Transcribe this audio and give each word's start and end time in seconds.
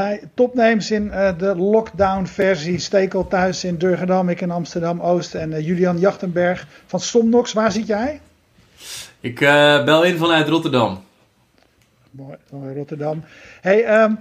bij 0.00 0.20
Topnames 0.34 0.90
in 0.90 1.04
uh, 1.06 1.38
de 1.38 1.56
lockdown-versie. 1.56 2.78
Stekel 2.78 3.28
thuis 3.28 3.64
in 3.64 3.76
Durgedam, 3.76 4.28
ik 4.28 4.40
in 4.40 4.50
Amsterdam-Oost 4.50 5.34
en 5.34 5.50
uh, 5.50 5.66
Julian 5.66 5.98
Jachtenberg 5.98 6.66
van 6.86 7.00
Somnox. 7.00 7.52
Waar 7.52 7.72
zit 7.72 7.86
jij? 7.86 8.20
Ik 9.20 9.40
uh, 9.40 9.84
bel 9.84 10.04
in 10.04 10.16
vanuit 10.16 10.48
Rotterdam. 10.48 11.02
Mooi, 12.10 12.74
Rotterdam. 12.74 13.24
Hey, 13.60 14.02
um, 14.02 14.18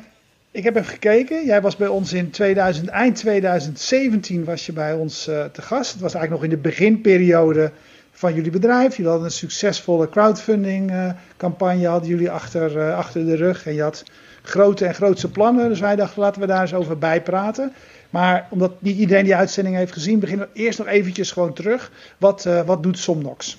ik 0.51 0.63
heb 0.63 0.75
even 0.75 0.89
gekeken. 0.89 1.45
Jij 1.45 1.61
was 1.61 1.75
bij 1.75 1.87
ons 1.87 2.13
in 2.13 2.29
2000, 2.29 2.87
eind 2.87 3.15
2017 3.15 4.43
was 4.43 4.65
je 4.65 4.73
bij 4.73 4.93
ons 4.93 5.23
te 5.23 5.61
gast. 5.61 5.91
Het 5.91 6.01
was 6.01 6.13
eigenlijk 6.13 6.43
nog 6.43 6.43
in 6.43 6.61
de 6.61 6.69
beginperiode 6.69 7.71
van 8.11 8.33
jullie 8.33 8.51
bedrijf. 8.51 8.95
Jullie 8.95 9.11
hadden 9.11 9.27
een 9.27 9.33
succesvolle 9.33 10.09
crowdfunding 10.09 10.93
campagne 11.37 11.87
hadden 11.87 12.09
jullie 12.09 12.31
achter, 12.31 12.93
achter 12.93 13.25
de 13.25 13.35
rug. 13.35 13.65
En 13.65 13.73
je 13.73 13.81
had 13.81 14.03
grote 14.41 14.85
en 14.85 14.93
grootste 14.93 15.31
plannen. 15.31 15.69
Dus 15.69 15.79
wij 15.79 15.95
dachten, 15.95 16.21
laten 16.21 16.41
we 16.41 16.47
daar 16.47 16.61
eens 16.61 16.73
over 16.73 16.97
bijpraten. 16.97 17.73
Maar 18.09 18.47
omdat 18.49 18.81
niet 18.81 18.97
iedereen 18.97 19.23
die 19.23 19.35
uitzending 19.35 19.75
heeft 19.75 19.93
gezien, 19.93 20.19
beginnen 20.19 20.49
we 20.53 20.59
eerst 20.59 20.77
nog 20.77 20.87
eventjes 20.87 21.31
gewoon 21.31 21.53
terug. 21.53 21.91
Wat, 22.17 22.45
uh, 22.45 22.61
wat 22.61 22.83
doet 22.83 22.97
Somnox? 22.97 23.57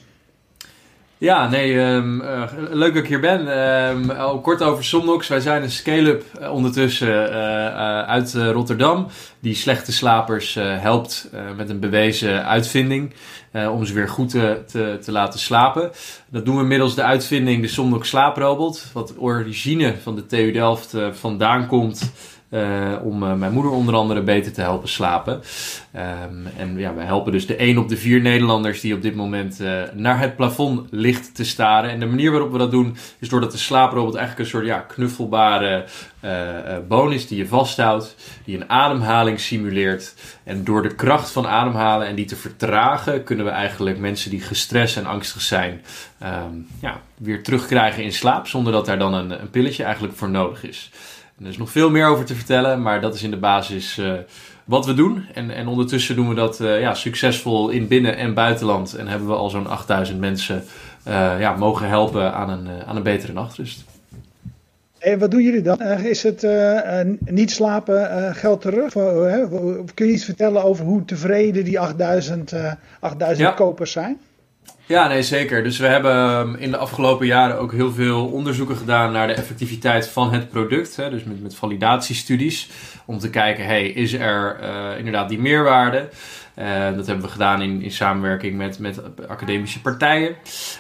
Ja, 1.21 1.49
nee, 1.49 1.79
um, 1.79 2.23
leuk 2.71 2.95
dat 2.95 3.03
ik 3.03 3.09
hier 3.09 3.21
ben. 3.21 3.59
Um, 3.59 4.11
al 4.11 4.41
kort 4.41 4.63
over 4.63 4.85
Somnox. 4.85 5.29
Wij 5.29 5.41
zijn 5.41 5.63
een 5.63 5.71
scale-up 5.71 6.25
uh, 6.41 6.53
ondertussen 6.53 7.31
uit 8.07 8.35
Rotterdam. 8.35 9.07
Die 9.41 9.55
slechte 9.55 9.93
slapers 9.93 10.55
helpt 10.55 11.31
met 11.57 11.71
een 11.71 11.81
bewezen 11.81 12.47
uitvinding. 12.47 13.13
om 13.53 13.85
ze 13.85 13.95
weer 13.95 14.09
goed 14.09 14.29
te, 14.29 14.63
te, 14.67 14.99
te, 15.03 15.13
laten 15.13 15.41
slapen. 15.41 15.91
Dat 16.31 16.45
doen 16.45 16.57
we 16.57 16.65
middels 16.65 16.95
de 16.95 17.03
uitvinding 17.03 17.63
de 17.63 17.69
Somnox 17.69 18.09
slaaprobot. 18.09 18.91
Wat 18.93 19.15
origine 19.19 19.95
van 20.03 20.15
de 20.15 20.27
TU 20.27 20.53
Delft 20.53 20.97
vandaan 21.13 21.67
komt. 21.67 22.13
Uh, 22.51 22.93
om 23.03 23.23
uh, 23.23 23.35
mijn 23.35 23.53
moeder 23.53 23.73
onder 23.73 23.95
andere 23.95 24.23
beter 24.23 24.53
te 24.53 24.61
helpen 24.61 24.89
slapen. 24.89 25.41
Um, 25.97 26.47
en 26.57 26.79
ja, 26.79 26.95
we 26.95 27.03
helpen 27.03 27.33
dus 27.33 27.47
de 27.47 27.57
1 27.57 27.79
op 27.79 27.89
de 27.89 27.97
4 27.97 28.21
Nederlanders 28.21 28.81
die 28.81 28.95
op 28.95 29.03
dit 29.03 29.15
moment 29.15 29.61
uh, 29.61 29.83
naar 29.95 30.21
het 30.21 30.37
plafond 30.37 30.89
ligt 30.91 31.35
te 31.35 31.45
staren. 31.45 31.91
En 31.91 32.01
de 32.01 32.07
manier 32.07 32.31
waarop 32.31 32.53
we 32.53 32.59
dat 32.59 32.71
doen 32.71 32.97
is 33.19 33.29
doordat 33.29 33.53
de 33.53 33.59
slaaprobot 33.59 34.15
eigenlijk 34.15 34.45
een 34.45 34.55
soort 34.55 34.67
ja, 34.67 34.79
knuffelbare 34.79 35.85
boon 36.89 37.13
is 37.13 37.27
die 37.27 37.39
je 37.39 37.47
vasthoudt, 37.47 38.17
die 38.45 38.57
een 38.57 38.71
ademhaling 38.71 39.41
simuleert. 39.41 40.15
En 40.45 40.65
door 40.65 40.83
de 40.83 40.95
kracht 40.95 41.31
van 41.31 41.47
ademhalen 41.47 42.07
en 42.07 42.15
die 42.15 42.25
te 42.25 42.37
vertragen, 42.37 43.25
kunnen 43.25 43.45
we 43.45 43.51
eigenlijk 43.51 43.99
mensen 43.99 44.31
die 44.31 44.41
gestrest 44.41 44.97
en 44.97 45.07
angstig 45.07 45.41
zijn, 45.41 45.83
um, 46.23 46.67
ja, 46.81 47.01
weer 47.17 47.43
terugkrijgen 47.43 48.03
in 48.03 48.13
slaap. 48.13 48.47
Zonder 48.47 48.73
dat 48.73 48.87
daar 48.87 48.99
dan 48.99 49.15
een 49.15 49.51
pilletje 49.51 49.85
eigenlijk 49.85 50.17
voor 50.17 50.31
nodig 50.31 50.65
is. 50.65 50.91
Er 51.43 51.49
is 51.49 51.59
nog 51.59 51.71
veel 51.71 51.91
meer 51.91 52.07
over 52.07 52.25
te 52.25 52.35
vertellen, 52.35 52.83
maar 52.83 53.01
dat 53.01 53.15
is 53.15 53.23
in 53.23 53.31
de 53.31 53.37
basis 53.37 53.99
uh, 53.99 54.13
wat 54.65 54.87
we 54.87 54.95
doen. 54.95 55.25
En, 55.35 55.51
en 55.51 55.67
ondertussen 55.67 56.17
doen 56.17 56.29
we 56.29 56.35
dat 56.35 56.61
uh, 56.61 56.81
ja, 56.81 56.95
succesvol 56.95 57.69
in 57.69 57.89
binnen- 57.89 58.17
en 58.17 58.35
buitenland. 58.35 58.95
En 58.95 59.09
hebben 59.09 59.29
we 59.29 59.35
al 59.35 59.51
zo'n 59.51 59.67
8000 59.67 60.21
mensen 60.21 60.65
uh, 61.09 61.41
ja, 61.41 61.57
mogen 61.57 61.89
helpen 61.89 62.33
aan 62.33 62.51
een, 62.51 62.85
aan 62.87 62.97
een 62.97 63.03
betere 63.03 63.33
nachtrust. 63.33 63.85
En 64.99 65.19
wat 65.19 65.31
doen 65.31 65.43
jullie 65.43 65.63
dan? 65.63 65.81
is 65.83 66.23
het 66.23 66.47
niet 67.19 67.51
slapen 67.51 68.35
geld 68.35 68.61
terug? 68.61 68.93
kun 69.95 70.07
je 70.07 70.13
iets 70.13 70.25
vertellen 70.25 70.65
over 70.65 70.85
hoe 70.85 71.05
tevreden 71.05 71.65
die 71.65 71.81
8000, 71.81 72.53
8000 73.01 73.49
ja. 73.49 73.55
kopers 73.55 73.93
zijn? 73.93 74.19
Ja, 74.91 75.09
nee, 75.09 75.23
zeker. 75.23 75.63
Dus 75.63 75.79
we 75.79 75.87
hebben 75.87 76.13
ehm, 76.13 76.55
in 76.55 76.71
de 76.71 76.77
afgelopen 76.77 77.27
jaren 77.27 77.59
ook 77.59 77.73
heel 77.73 77.93
veel 77.93 78.27
onderzoeken 78.27 78.77
gedaan 78.77 79.13
naar 79.13 79.27
de 79.27 79.33
effectiviteit 79.33 80.09
van 80.09 80.33
het 80.33 80.49
product. 80.49 80.97
Hè, 80.97 81.11
dus 81.11 81.25
met, 81.25 81.43
met 81.43 81.55
validatiestudies. 81.55 82.69
Om 83.05 83.19
te 83.19 83.31
kijken, 83.31 83.65
hey, 83.65 83.89
is 83.89 84.13
er 84.13 84.59
uh, 84.63 84.99
inderdaad 84.99 85.29
die 85.29 85.39
meerwaarde? 85.39 86.09
Uh, 86.59 86.97
dat 86.97 87.07
hebben 87.07 87.25
we 87.25 87.31
gedaan 87.31 87.63
in, 87.63 87.83
in 87.83 87.91
samenwerking 87.91 88.57
met, 88.57 88.79
met 88.79 89.01
academische 89.29 89.81
partijen. 89.81 90.35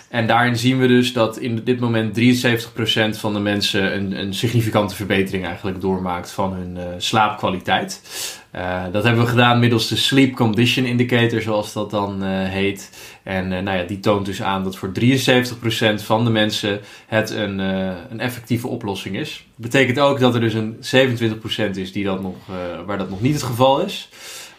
En 0.08 0.26
daarin 0.26 0.56
zien 0.56 0.78
we 0.78 0.86
dus 0.86 1.12
dat 1.12 1.38
in 1.38 1.60
dit 1.64 1.81
moment 1.81 2.19
73% 2.19 3.19
van 3.19 3.32
de 3.32 3.41
mensen 3.41 3.94
een, 3.94 4.19
een 4.20 4.34
significante 4.34 4.94
verbetering 4.94 5.44
eigenlijk 5.44 5.80
doormaakt 5.80 6.30
van 6.30 6.53
hun 6.53 6.76
uh, 6.76 6.82
slaapkwaliteit. 6.98 8.03
Uh, 8.54 8.84
dat 8.92 9.04
hebben 9.04 9.22
we 9.22 9.30
gedaan 9.30 9.59
middels 9.59 9.88
de 9.88 9.97
Sleep 9.97 10.34
Condition 10.34 10.84
Indicator, 10.84 11.41
zoals 11.41 11.72
dat 11.72 11.91
dan 11.91 12.22
heet. 12.22 12.91
En 13.22 13.48
nou 13.48 13.78
ja, 13.78 13.82
die 13.82 14.00
toont 14.00 14.26
dus 14.26 14.42
aan 14.42 14.64
dat 14.64 14.76
voor 14.76 14.92
73% 15.00 15.03
van 15.94 16.25
de 16.25 16.30
mensen 16.30 16.80
het 17.06 17.30
een, 17.30 17.59
een 17.59 18.20
effectieve 18.20 18.66
oplossing 18.66 19.16
is. 19.16 19.44
Dat 19.56 19.70
betekent 19.70 19.98
ook 19.98 20.20
dat 20.20 20.34
er 20.34 20.41
dus 20.41 20.54
een 20.54 20.76
27% 20.76 21.70
is 21.75 21.92
die 21.92 22.04
dat 22.04 22.22
nog, 22.22 22.36
waar 22.86 22.98
dat 22.98 23.10
nog 23.10 23.20
niet 23.20 23.34
het 23.34 23.42
geval 23.42 23.80
is. 23.80 24.09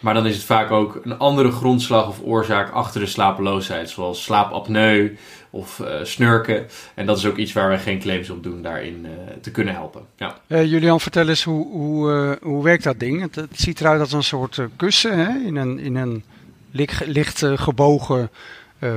Maar 0.01 0.13
dan 0.13 0.25
is 0.25 0.35
het 0.35 0.45
vaak 0.45 0.71
ook 0.71 0.99
een 1.03 1.17
andere 1.17 1.51
grondslag 1.51 2.07
of 2.07 2.19
oorzaak 2.23 2.71
achter 2.71 2.99
de 2.99 3.07
slapeloosheid, 3.07 3.89
zoals 3.89 4.23
slaapapneu 4.23 5.17
of 5.49 5.79
uh, 5.79 5.87
snurken. 6.03 6.67
En 6.93 7.05
dat 7.05 7.17
is 7.17 7.25
ook 7.25 7.37
iets 7.37 7.53
waar 7.53 7.69
we 7.69 7.77
geen 7.77 7.99
claims 7.99 8.29
op 8.29 8.43
doen 8.43 8.61
daarin 8.61 9.05
uh, 9.05 9.11
te 9.41 9.51
kunnen 9.51 9.73
helpen. 9.73 10.01
Ja. 10.15 10.35
Uh, 10.47 10.65
Julian, 10.65 10.99
vertel 10.99 11.27
eens 11.27 11.43
hoe, 11.43 11.67
hoe, 11.67 12.37
hoe 12.41 12.63
werkt 12.63 12.83
dat 12.83 12.99
ding? 12.99 13.21
Het, 13.21 13.47
ziet 13.51 13.79
eruit 13.79 13.99
als 13.99 14.11
een 14.11 14.23
soort 14.23 14.61
kussen 14.75 15.17
hè? 15.17 15.45
in 15.45 15.55
een, 15.55 15.79
in 15.79 15.95
een 15.95 16.23
licht, 16.71 17.05
licht 17.05 17.45
gebogen 17.55 18.29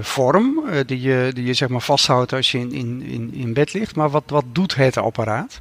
vorm, 0.00 0.65
die, 0.86 1.00
je, 1.00 1.31
die 1.34 1.44
je 1.44 1.54
zeg 1.54 1.69
maar 1.69 1.81
vasthoudt 1.81 2.32
als 2.32 2.53
je 2.53 2.59
in, 2.59 3.03
in, 3.03 3.34
in 3.34 3.53
bed 3.53 3.72
ligt. 3.72 3.97
Maar 3.97 4.10
wat, 4.10 4.25
wat 4.26 4.44
doet 4.53 4.75
het 4.75 4.97
apparaat? 4.97 5.59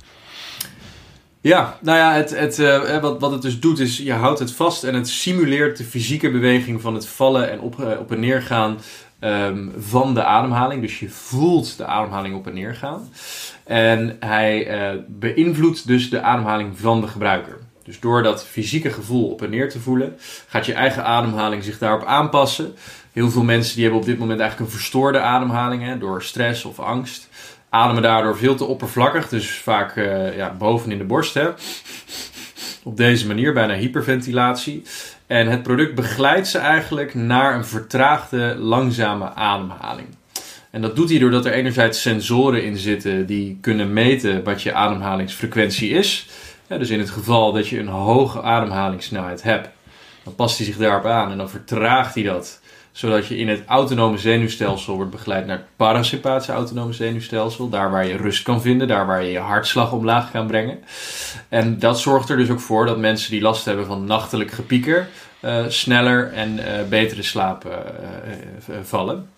Ja, 1.43 1.77
nou 1.81 1.97
ja, 1.97 2.13
het, 2.13 2.37
het, 2.37 2.59
uh, 2.59 2.99
wat, 3.01 3.19
wat 3.19 3.31
het 3.31 3.41
dus 3.41 3.59
doet 3.59 3.79
is, 3.79 3.97
je 3.97 4.13
houdt 4.13 4.39
het 4.39 4.51
vast 4.51 4.83
en 4.83 4.93
het 4.93 5.07
simuleert 5.07 5.77
de 5.77 5.83
fysieke 5.83 6.31
beweging 6.31 6.81
van 6.81 6.93
het 6.93 7.07
vallen 7.07 7.51
en 7.51 7.59
op, 7.59 7.79
uh, 7.79 7.99
op 7.99 8.11
en 8.11 8.19
neer 8.19 8.41
gaan 8.41 8.79
um, 9.19 9.73
van 9.77 10.13
de 10.13 10.23
ademhaling. 10.23 10.81
Dus 10.81 10.99
je 10.99 11.09
voelt 11.09 11.77
de 11.77 11.85
ademhaling 11.85 12.35
op 12.35 12.47
en 12.47 12.53
neer 12.53 12.75
gaan. 12.75 13.09
En 13.63 14.17
hij 14.19 14.91
uh, 14.93 14.99
beïnvloedt 15.07 15.87
dus 15.87 16.09
de 16.09 16.21
ademhaling 16.21 16.79
van 16.79 17.01
de 17.01 17.07
gebruiker. 17.07 17.57
Dus 17.83 17.99
door 17.99 18.23
dat 18.23 18.45
fysieke 18.45 18.89
gevoel 18.89 19.29
op 19.29 19.41
en 19.41 19.49
neer 19.49 19.69
te 19.69 19.79
voelen, 19.79 20.15
gaat 20.47 20.65
je 20.65 20.73
eigen 20.73 21.05
ademhaling 21.05 21.63
zich 21.63 21.77
daarop 21.77 22.05
aanpassen. 22.05 22.75
Heel 23.11 23.31
veel 23.31 23.43
mensen 23.43 23.73
die 23.73 23.83
hebben 23.83 24.01
op 24.01 24.07
dit 24.07 24.17
moment 24.17 24.39
eigenlijk 24.39 24.71
een 24.71 24.77
verstoorde 24.77 25.19
ademhaling 25.19 25.83
hè, 25.83 25.97
door 25.97 26.23
stress 26.23 26.65
of 26.65 26.79
angst 26.79 27.29
ademen 27.73 28.01
daardoor 28.01 28.37
veel 28.37 28.55
te 28.55 28.65
oppervlakkig, 28.65 29.29
dus 29.29 29.49
vaak 29.49 29.95
uh, 29.95 30.35
ja, 30.37 30.55
boven 30.57 30.91
in 30.91 30.97
de 30.97 31.03
borst. 31.03 31.33
Hè. 31.33 31.47
Op 32.83 32.97
deze 32.97 33.27
manier, 33.27 33.53
bijna 33.53 33.73
hyperventilatie. 33.73 34.83
En 35.27 35.47
het 35.47 35.63
product 35.63 35.95
begeleidt 35.95 36.47
ze 36.47 36.57
eigenlijk 36.57 37.13
naar 37.13 37.55
een 37.55 37.65
vertraagde, 37.65 38.55
langzame 38.55 39.33
ademhaling. 39.33 40.07
En 40.69 40.81
dat 40.81 40.95
doet 40.95 41.09
hij 41.09 41.19
doordat 41.19 41.45
er 41.45 41.51
enerzijds 41.51 42.01
sensoren 42.01 42.63
in 42.63 42.77
zitten 42.77 43.25
die 43.25 43.57
kunnen 43.61 43.93
meten 43.93 44.43
wat 44.43 44.61
je 44.61 44.73
ademhalingsfrequentie 44.73 45.89
is. 45.89 46.29
Dus 46.67 46.89
in 46.89 46.99
het 46.99 47.09
geval 47.09 47.51
dat 47.51 47.67
je 47.67 47.79
een 47.79 47.87
hoge 47.87 48.41
ademhalingssnelheid 48.41 49.43
hebt, 49.43 49.69
dan 50.23 50.35
past 50.35 50.57
hij 50.57 50.65
zich 50.65 50.77
daarop 50.77 51.05
aan 51.05 51.31
en 51.31 51.37
dan 51.37 51.49
vertraagt 51.49 52.15
hij 52.15 52.23
dat 52.23 52.61
zodat 52.93 53.27
je 53.27 53.37
in 53.37 53.47
het 53.47 53.63
autonome 53.65 54.17
zenuwstelsel 54.17 54.95
wordt 54.95 55.11
begeleid 55.11 55.45
naar 55.45 55.57
het 55.57 55.65
parasympathische 55.75 56.51
autonome 56.51 56.93
zenuwstelsel. 56.93 57.69
Daar 57.69 57.91
waar 57.91 58.07
je 58.07 58.17
rust 58.17 58.43
kan 58.43 58.61
vinden, 58.61 58.87
daar 58.87 59.05
waar 59.05 59.23
je 59.23 59.31
je 59.31 59.39
hartslag 59.39 59.91
omlaag 59.91 60.31
kan 60.31 60.47
brengen. 60.47 60.79
En 61.49 61.79
dat 61.79 61.99
zorgt 61.99 62.29
er 62.29 62.37
dus 62.37 62.49
ook 62.49 62.59
voor 62.59 62.85
dat 62.85 62.97
mensen 62.97 63.31
die 63.31 63.41
last 63.41 63.65
hebben 63.65 63.85
van 63.85 64.05
nachtelijk 64.05 64.51
gepieker, 64.51 65.07
uh, 65.41 65.65
sneller 65.67 66.31
en 66.33 66.57
uh, 66.57 66.63
betere 66.89 67.23
slaap 67.23 67.65
uh, 67.65 68.75
vallen. 68.83 69.29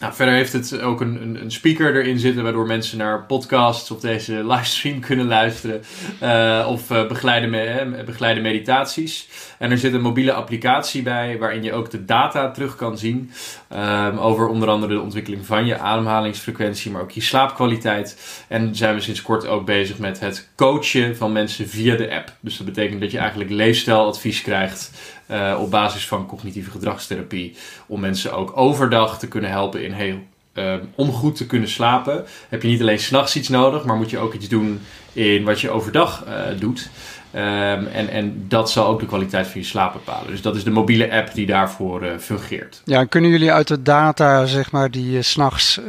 Nou, 0.00 0.14
verder 0.14 0.34
heeft 0.34 0.52
het 0.52 0.80
ook 0.80 1.00
een, 1.00 1.22
een, 1.22 1.40
een, 1.40 1.50
speaker 1.50 1.96
erin 1.96 2.18
zitten, 2.18 2.42
waardoor 2.42 2.66
mensen 2.66 2.98
naar 2.98 3.24
podcasts 3.24 3.90
of 3.90 4.00
deze 4.00 4.46
livestream 4.46 5.00
kunnen 5.08 5.26
luisteren. 5.26 5.82
Uh, 6.22 6.66
of 6.68 6.90
uh, 6.90 7.06
begeleide, 7.06 7.46
me, 7.46 8.40
meditaties. 8.40 9.28
En 9.58 9.70
er 9.70 9.78
zit 9.78 9.92
een 9.92 10.00
mobiele 10.00 10.32
applicatie 10.32 11.02
bij, 11.02 11.38
waarin 11.38 11.62
je 11.62 11.72
ook 11.72 11.90
de 11.90 12.04
data 12.04 12.50
terug 12.50 12.76
kan 12.76 12.98
zien. 12.98 13.30
Um, 13.72 14.18
over 14.18 14.48
onder 14.48 14.68
andere 14.68 14.94
de 14.94 15.00
ontwikkeling 15.00 15.46
van 15.46 15.66
je 15.66 15.78
ademhalingsfrequentie, 15.78 16.90
maar 16.90 17.02
ook 17.02 17.10
je 17.10 17.20
slaapkwaliteit. 17.20 18.44
En 18.48 18.76
zijn 18.76 18.94
we 18.94 19.00
sinds 19.00 19.22
kort 19.22 19.46
ook 19.46 19.66
bezig 19.66 19.98
met 19.98 20.20
het 20.20 20.48
coachen 20.56 21.16
van 21.16 21.32
mensen 21.32 21.68
via 21.68 21.96
de 21.96 22.14
app. 22.14 22.32
Dus 22.40 22.56
dat 22.56 22.66
betekent 22.66 23.00
dat 23.00 23.10
je 23.10 23.18
eigenlijk 23.18 23.50
leefstijladvies 23.50 24.42
krijgt. 24.42 24.90
Uh, 25.30 25.58
op 25.60 25.70
basis 25.70 26.06
van 26.06 26.26
cognitieve 26.26 26.70
gedragstherapie. 26.70 27.56
Om 27.86 28.00
mensen 28.00 28.32
ook 28.32 28.56
overdag 28.56 29.18
te 29.18 29.28
kunnen 29.28 29.50
helpen 29.50 29.84
in 29.84 29.92
heel. 29.92 30.18
Uh, 30.54 30.74
om 30.94 31.12
goed 31.12 31.36
te 31.36 31.46
kunnen 31.46 31.68
slapen 31.68 32.24
heb 32.48 32.62
je 32.62 32.68
niet 32.68 32.80
alleen 32.80 32.98
s'nachts 32.98 33.36
iets 33.36 33.48
nodig, 33.48 33.84
maar 33.84 33.96
moet 33.96 34.10
je 34.10 34.18
ook 34.18 34.34
iets 34.34 34.48
doen 34.48 34.80
in 35.12 35.44
wat 35.44 35.60
je 35.60 35.70
overdag 35.70 36.24
uh, 36.26 36.60
doet. 36.60 36.90
Um, 37.34 37.40
en, 37.86 38.08
en 38.08 38.44
dat 38.48 38.70
zal 38.70 38.86
ook 38.86 39.00
de 39.00 39.06
kwaliteit 39.06 39.46
van 39.46 39.60
je 39.60 39.66
slaap 39.66 39.92
bepalen. 39.92 40.30
Dus 40.30 40.42
dat 40.42 40.56
is 40.56 40.64
de 40.64 40.70
mobiele 40.70 41.12
app 41.12 41.34
die 41.34 41.46
daarvoor 41.46 42.04
fungeert. 42.18 42.82
Ja, 42.84 43.04
kunnen 43.04 43.30
jullie 43.30 43.52
uit 43.52 43.68
de 43.68 43.82
data 43.82 44.46
zeg 44.46 44.70
maar, 44.70 44.90
die 44.90 45.10
je 45.10 45.22
s'nachts 45.22 45.80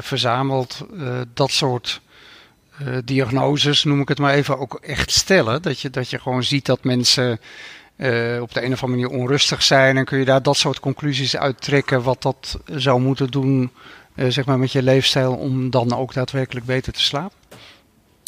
verzamelt, 0.00 0.86
dat 1.34 1.50
soort 1.50 2.00
diagnoses, 3.04 3.84
noem 3.84 4.00
ik 4.00 4.08
het 4.08 4.18
maar 4.18 4.34
even, 4.34 4.58
ook 4.58 4.78
echt 4.82 5.10
stellen. 5.10 5.62
Dat 5.62 5.80
je, 5.80 5.90
dat 5.90 6.10
je 6.10 6.18
gewoon 6.18 6.44
ziet 6.44 6.66
dat 6.66 6.84
mensen 6.84 7.40
op 8.40 8.52
de 8.52 8.64
een 8.64 8.72
of 8.72 8.82
andere 8.82 8.86
manier 8.86 9.08
onrustig 9.08 9.62
zijn. 9.62 9.96
En 9.96 10.04
kun 10.04 10.18
je 10.18 10.24
daar 10.24 10.42
dat 10.42 10.56
soort 10.56 10.80
conclusies 10.80 11.36
uit 11.36 11.60
trekken 11.60 12.02
wat 12.02 12.22
dat 12.22 12.58
zou 12.64 13.00
moeten 13.00 13.30
doen 13.30 13.70
zeg 14.28 14.44
maar 14.44 14.58
met 14.58 14.72
je 14.72 14.82
leefstijl 14.82 15.34
om 15.34 15.70
dan 15.70 15.96
ook 15.96 16.14
daadwerkelijk 16.14 16.66
beter 16.66 16.92
te 16.92 17.02
slapen? 17.02 17.38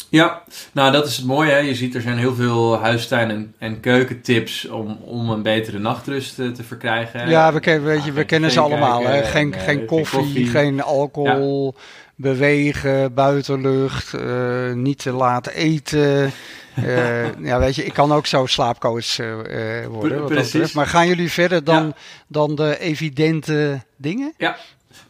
Ja, 0.09 0.41
nou 0.71 0.91
dat 0.91 1.07
is 1.07 1.17
het 1.17 1.25
mooie. 1.25 1.51
Hè? 1.51 1.57
Je 1.57 1.75
ziet 1.75 1.95
er 1.95 2.01
zijn 2.01 2.17
heel 2.17 2.35
veel 2.35 2.79
huistuin- 2.79 3.29
en, 3.29 3.53
en 3.57 3.79
keukentips 3.79 4.67
om, 4.67 4.97
om 5.01 5.29
een 5.29 5.41
betere 5.41 5.79
nachtrust 5.79 6.35
te, 6.35 6.51
te 6.51 6.63
verkrijgen. 6.63 7.29
Ja, 7.29 7.53
we, 7.53 7.59
ken, 7.59 7.83
weet 7.83 8.03
je, 8.03 8.11
we 8.11 8.23
kennen 8.23 8.51
ze 8.51 8.59
allemaal. 8.59 9.05
hè? 9.05 9.23
Geen, 9.23 9.53
geen, 9.53 9.85
koffie, 9.85 10.47
geen 10.47 10.81
alcohol, 10.81 11.75
bewegen, 12.15 13.13
buitenlucht, 13.13 14.13
uh, 14.13 14.73
niet 14.73 14.97
te 14.99 15.11
laat 15.11 15.47
eten. 15.47 16.31
Uh, 16.79 17.35
ja, 17.49 17.59
weet 17.59 17.75
je, 17.75 17.85
ik 17.85 17.93
kan 17.93 18.11
ook 18.11 18.25
zo 18.25 18.45
slaapcoach 18.45 19.19
uh, 19.19 19.85
worden. 19.85 20.19
Wat 20.19 20.29
Precies. 20.29 20.73
Maar 20.73 20.87
gaan 20.87 21.07
jullie 21.07 21.31
verder 21.31 21.63
dan, 21.63 21.85
ja. 21.85 21.93
dan 22.27 22.55
de 22.55 22.79
evidente 22.79 23.81
dingen? 24.03 24.33
Ja, 24.37 24.57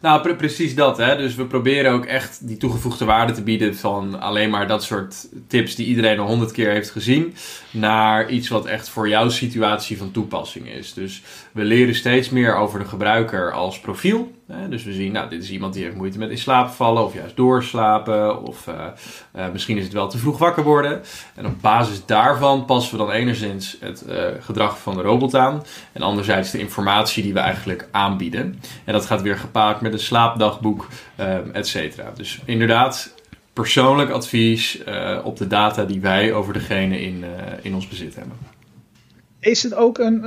nou, 0.00 0.34
precies 0.34 0.74
dat. 0.74 0.96
Hè? 0.96 1.16
Dus 1.16 1.34
we 1.34 1.44
proberen 1.44 1.92
ook 1.92 2.04
echt 2.04 2.46
die 2.46 2.56
toegevoegde 2.56 3.04
waarde 3.04 3.32
te 3.32 3.42
bieden 3.42 3.76
van 3.76 4.20
alleen 4.20 4.50
maar 4.50 4.66
dat 4.66 4.84
soort 4.84 5.28
tips 5.46 5.74
die 5.74 5.86
iedereen 5.86 6.18
al 6.18 6.26
honderd 6.26 6.52
keer 6.52 6.70
heeft 6.70 6.90
gezien, 6.90 7.34
naar 7.70 8.28
iets 8.28 8.48
wat 8.48 8.66
echt 8.66 8.88
voor 8.88 9.08
jouw 9.08 9.28
situatie 9.28 9.98
van 9.98 10.10
toepassing 10.10 10.68
is. 10.68 10.94
Dus 10.94 11.22
we 11.52 11.64
leren 11.64 11.94
steeds 11.94 12.30
meer 12.30 12.56
over 12.56 12.78
de 12.78 12.84
gebruiker 12.84 13.52
als 13.52 13.80
profiel. 13.80 14.32
Dus 14.68 14.84
we 14.84 14.92
zien, 14.92 15.12
nou, 15.12 15.28
dit 15.28 15.42
is 15.42 15.50
iemand 15.50 15.74
die 15.74 15.84
heeft 15.84 15.96
moeite 15.96 16.18
met 16.18 16.30
in 16.30 16.38
slaap 16.38 16.70
vallen 16.70 17.04
of 17.04 17.14
juist 17.14 17.36
doorslapen. 17.36 18.42
Of 18.42 18.66
uh, 18.66 18.74
uh, 19.36 19.44
misschien 19.52 19.76
is 19.76 19.84
het 19.84 19.92
wel 19.92 20.08
te 20.08 20.18
vroeg 20.18 20.38
wakker 20.38 20.62
worden. 20.62 21.02
En 21.34 21.46
op 21.46 21.60
basis 21.60 22.06
daarvan 22.06 22.64
passen 22.64 22.98
we 22.98 23.04
dan 23.04 23.10
enerzijds 23.10 23.76
het 23.80 24.04
uh, 24.08 24.24
gedrag 24.40 24.78
van 24.78 24.96
de 24.96 25.02
robot 25.02 25.34
aan. 25.34 25.62
En 25.92 26.02
anderzijds 26.02 26.50
de 26.50 26.58
informatie 26.58 27.22
die 27.22 27.32
we 27.32 27.38
eigenlijk 27.38 27.88
aanbieden. 27.90 28.60
En 28.84 28.92
dat 28.92 29.06
gaat 29.06 29.22
weer 29.22 29.36
gepaard 29.36 29.80
met 29.80 29.92
een 29.92 29.98
slaapdagboek, 29.98 30.88
et 31.52 31.66
cetera. 31.66 32.10
Dus 32.16 32.40
inderdaad, 32.44 33.14
persoonlijk 33.52 34.10
advies 34.10 34.82
op 35.24 35.36
de 35.36 35.46
data 35.46 35.84
die 35.84 36.00
wij 36.00 36.32
over 36.32 36.52
degene 36.52 37.00
in, 37.00 37.24
in 37.62 37.74
ons 37.74 37.88
bezit 37.88 38.14
hebben. 38.14 38.36
Is 39.40 39.62
het 39.62 39.74
ook 39.74 39.98
een, 39.98 40.24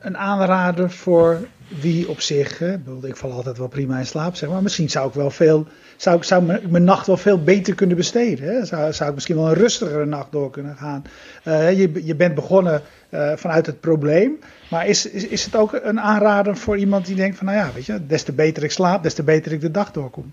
een 0.00 0.16
aanrader 0.16 0.90
voor 0.90 1.46
wie 1.68 2.08
op 2.08 2.20
zich, 2.20 2.60
ik 3.02 3.16
val 3.16 3.32
altijd 3.32 3.58
wel 3.58 3.68
prima 3.68 3.98
in 3.98 4.06
slaap, 4.06 4.36
zeg 4.36 4.48
maar. 4.48 4.62
Misschien 4.62 4.90
zou 4.90 5.08
ik 5.08 5.14
wel 5.14 5.30
veel, 5.30 5.66
zou 5.96 6.16
ik 6.16 6.24
zou 6.24 6.42
mijn 6.68 6.84
nacht 6.84 7.06
wel 7.06 7.16
veel 7.16 7.42
beter 7.42 7.74
kunnen 7.74 7.96
besteden. 7.96 8.48
Hè? 8.48 8.64
Zou, 8.64 8.92
zou 8.92 9.08
ik 9.08 9.14
misschien 9.14 9.36
wel 9.36 9.48
een 9.48 9.54
rustigere 9.54 10.06
nacht 10.06 10.32
door 10.32 10.50
kunnen 10.50 10.76
gaan. 10.76 11.04
Uh, 11.44 11.78
je, 11.78 12.04
je 12.04 12.14
bent 12.14 12.34
begonnen 12.34 12.82
uh, 13.10 13.32
vanuit 13.36 13.66
het 13.66 13.80
probleem. 13.80 14.38
Maar 14.70 14.86
is, 14.86 15.10
is, 15.10 15.26
is 15.26 15.44
het 15.44 15.56
ook 15.56 15.80
een 15.82 16.00
aanrader 16.00 16.56
voor 16.56 16.76
iemand 16.76 17.06
die 17.06 17.16
denkt 17.16 17.36
van, 17.36 17.46
nou 17.46 17.58
ja, 17.58 17.70
weet 17.74 17.86
je, 17.86 18.06
des 18.06 18.22
te 18.22 18.32
beter 18.32 18.62
ik 18.62 18.70
slaap, 18.70 19.02
des 19.02 19.14
te 19.14 19.22
beter 19.22 19.52
ik 19.52 19.60
de 19.60 19.70
dag 19.70 19.90
doorkom. 19.92 20.32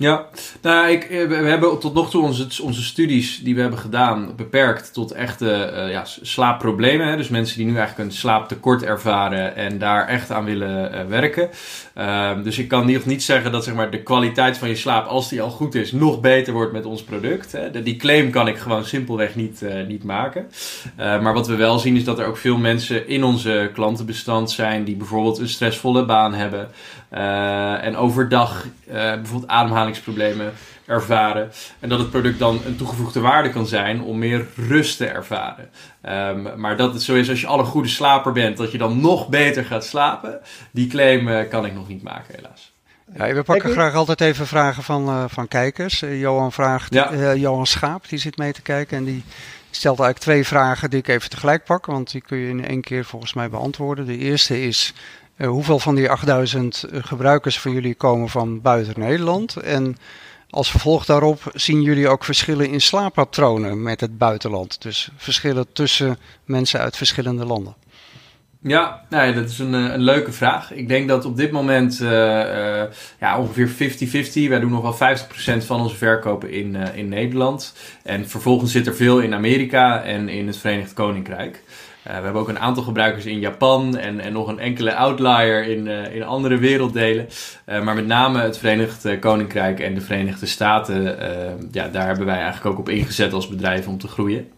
Ja, 0.00 0.26
nou, 0.62 0.88
ik, 0.88 1.04
eh, 1.04 1.28
we 1.28 1.34
hebben 1.34 1.78
tot 1.78 1.94
nog 1.94 2.10
toe 2.10 2.22
onze, 2.22 2.62
onze 2.62 2.82
studies 2.82 3.40
die 3.42 3.54
we 3.54 3.60
hebben 3.60 3.78
gedaan 3.78 4.32
beperkt 4.36 4.92
tot 4.92 5.12
echte 5.12 5.72
uh, 5.74 5.90
ja, 5.90 6.04
slaapproblemen. 6.04 7.06
Hè? 7.06 7.16
Dus 7.16 7.28
mensen 7.28 7.56
die 7.56 7.66
nu 7.66 7.76
eigenlijk 7.76 8.08
een 8.08 8.16
slaaptekort 8.16 8.82
ervaren 8.82 9.56
en 9.56 9.78
daar 9.78 10.06
echt 10.06 10.30
aan 10.30 10.44
willen 10.44 10.94
uh, 10.94 11.06
werken. 11.08 11.50
Uh, 11.98 12.30
dus 12.42 12.58
ik 12.58 12.68
kan 12.68 12.92
nog 12.92 13.04
niet 13.04 13.22
zeggen 13.22 13.52
dat 13.52 13.64
zeg 13.64 13.74
maar, 13.74 13.90
de 13.90 14.02
kwaliteit 14.02 14.58
van 14.58 14.68
je 14.68 14.76
slaap, 14.76 15.06
als 15.06 15.28
die 15.28 15.42
al 15.42 15.50
goed 15.50 15.74
is, 15.74 15.92
nog 15.92 16.20
beter 16.20 16.52
wordt 16.52 16.72
met 16.72 16.86
ons 16.86 17.02
product. 17.02 17.52
Hè? 17.52 17.82
Die 17.82 17.96
claim 17.96 18.30
kan 18.30 18.48
ik 18.48 18.56
gewoon 18.56 18.84
simpelweg 18.84 19.34
niet, 19.34 19.64
niet 19.88 20.04
maken. 20.04 20.50
maar 20.96 21.34
wat 21.34 21.46
we 21.46 21.56
wel 21.56 21.78
zien 21.78 21.96
is 21.96 22.04
dat 22.04 22.18
er 22.18 22.26
ook 22.26 22.36
veel 22.36 22.56
mensen 22.56 23.08
in 23.08 23.24
onze 23.24 23.70
klantenbestand 23.72 24.50
zijn 24.50 24.84
die 24.84 24.96
bijvoorbeeld 24.96 25.38
een 25.38 25.48
stressvolle 25.48 26.04
baan 26.04 26.34
hebben. 26.34 26.68
En 27.10 27.96
overdag 27.96 28.66
bijvoorbeeld 28.84 29.30
ademhaling 29.30 29.48
ademhalingsproblemen 29.48 30.52
ervaren. 30.90 31.50
En 31.80 31.88
dat 31.88 31.98
het 31.98 32.10
product 32.10 32.38
dan 32.38 32.60
een 32.66 32.76
toegevoegde 32.76 33.20
waarde 33.20 33.50
kan 33.50 33.66
zijn 33.66 34.02
om 34.02 34.18
meer 34.18 34.46
rust 34.56 34.96
te 34.96 35.06
ervaren. 35.06 35.70
Um, 36.08 36.60
maar 36.60 36.76
dat 36.76 36.92
het 36.92 37.02
zo 37.02 37.14
is 37.14 37.28
als 37.28 37.40
je 37.40 37.46
al 37.46 37.58
een 37.58 37.64
goede 37.64 37.88
slaper 37.88 38.32
bent, 38.32 38.56
dat 38.56 38.72
je 38.72 38.78
dan 38.78 39.00
nog 39.00 39.28
beter 39.28 39.64
gaat 39.64 39.84
slapen. 39.84 40.40
Die 40.70 40.86
claim 40.86 41.28
uh, 41.28 41.48
kan 41.48 41.66
ik 41.66 41.74
nog 41.74 41.88
niet 41.88 42.02
maken, 42.02 42.34
helaas. 42.34 42.72
Ja, 43.14 43.34
we 43.34 43.42
pakken 43.42 43.70
graag 43.70 43.94
altijd 43.94 44.20
even 44.20 44.46
vragen 44.46 44.82
van, 44.82 45.08
uh, 45.08 45.24
van 45.28 45.48
kijkers. 45.48 46.02
Uh, 46.02 46.20
Johan 46.20 46.52
vraagt, 46.52 46.94
ja. 46.94 47.34
Johan 47.34 47.66
Schaap, 47.66 48.08
die 48.08 48.18
zit 48.18 48.36
mee 48.36 48.52
te 48.52 48.62
kijken 48.62 48.96
en 48.96 49.04
die 49.04 49.24
stelt 49.70 50.00
eigenlijk 50.00 50.30
twee 50.30 50.46
vragen 50.46 50.90
die 50.90 50.98
ik 50.98 51.08
even 51.08 51.30
tegelijk 51.30 51.64
pak, 51.64 51.86
want 51.86 52.10
die 52.10 52.20
kun 52.20 52.38
je 52.38 52.48
in 52.48 52.66
één 52.66 52.80
keer 52.80 53.04
volgens 53.04 53.34
mij 53.34 53.50
beantwoorden. 53.50 54.06
De 54.06 54.18
eerste 54.18 54.62
is, 54.62 54.94
hoeveel 55.46 55.78
van 55.78 55.94
die 55.94 56.10
8000 56.10 56.84
gebruikers 56.90 57.60
van 57.60 57.72
jullie 57.72 57.94
komen 57.94 58.28
van 58.28 58.60
buiten 58.60 58.94
Nederland? 59.00 59.56
En 59.56 59.96
als 60.50 60.70
vervolg 60.70 61.04
daarop 61.04 61.42
zien 61.54 61.82
jullie 61.82 62.08
ook 62.08 62.24
verschillen 62.24 62.68
in 62.68 62.80
slaappatronen 62.80 63.82
met 63.82 64.00
het 64.00 64.18
buitenland. 64.18 64.82
Dus 64.82 65.10
verschillen 65.16 65.72
tussen 65.72 66.18
mensen 66.44 66.80
uit 66.80 66.96
verschillende 66.96 67.44
landen. 67.44 67.74
Ja, 68.62 69.04
nou 69.10 69.34
dat 69.34 69.48
is 69.48 69.58
een, 69.58 69.72
een, 69.72 70.00
leuke 70.00 70.32
vraag. 70.32 70.72
Ik 70.72 70.88
denk 70.88 71.08
dat 71.08 71.24
op 71.24 71.36
dit 71.36 71.50
moment 71.50 71.98
ja, 73.18 73.38
ongeveer 73.38 73.68
50-50. 73.68 74.48
Wij 74.48 74.60
doen 74.60 74.70
nog 74.70 74.98
wel 74.98 75.16
50% 75.62 75.64
van 75.64 75.80
onze 75.80 75.96
verkopen 75.96 76.50
in, 76.50 76.74
in 76.74 77.08
Nederland. 77.08 77.74
En 78.02 78.28
vervolgens 78.28 78.72
zit 78.72 78.86
er 78.86 78.94
veel 78.94 79.20
in 79.20 79.34
Amerika 79.34 80.02
en 80.02 80.28
in 80.28 80.46
het 80.46 80.56
Verenigd 80.56 80.92
Koninkrijk. 80.92 81.62
Uh, 82.06 82.16
we 82.16 82.22
hebben 82.22 82.42
ook 82.42 82.48
een 82.48 82.58
aantal 82.58 82.82
gebruikers 82.82 83.26
in 83.26 83.38
Japan 83.38 83.96
en, 83.96 84.20
en 84.20 84.32
nog 84.32 84.48
een 84.48 84.58
enkele 84.58 84.94
outlier 84.94 85.66
in, 85.66 85.86
uh, 85.86 86.14
in 86.14 86.24
andere 86.24 86.58
werelddelen. 86.58 87.28
Uh, 87.66 87.82
maar 87.82 87.94
met 87.94 88.06
name 88.06 88.40
het 88.40 88.58
Verenigd 88.58 89.18
Koninkrijk 89.18 89.80
en 89.80 89.94
de 89.94 90.00
Verenigde 90.00 90.46
Staten, 90.46 91.02
ja, 91.72 91.88
daar 91.88 92.06
hebben 92.06 92.26
wij 92.26 92.40
eigenlijk 92.40 92.66
ook 92.66 92.78
op 92.78 92.88
ingezet 92.88 93.32
als 93.32 93.48
bedrijf 93.48 93.86
om 93.86 93.98
te 93.98 94.08
groeien. 94.08 94.48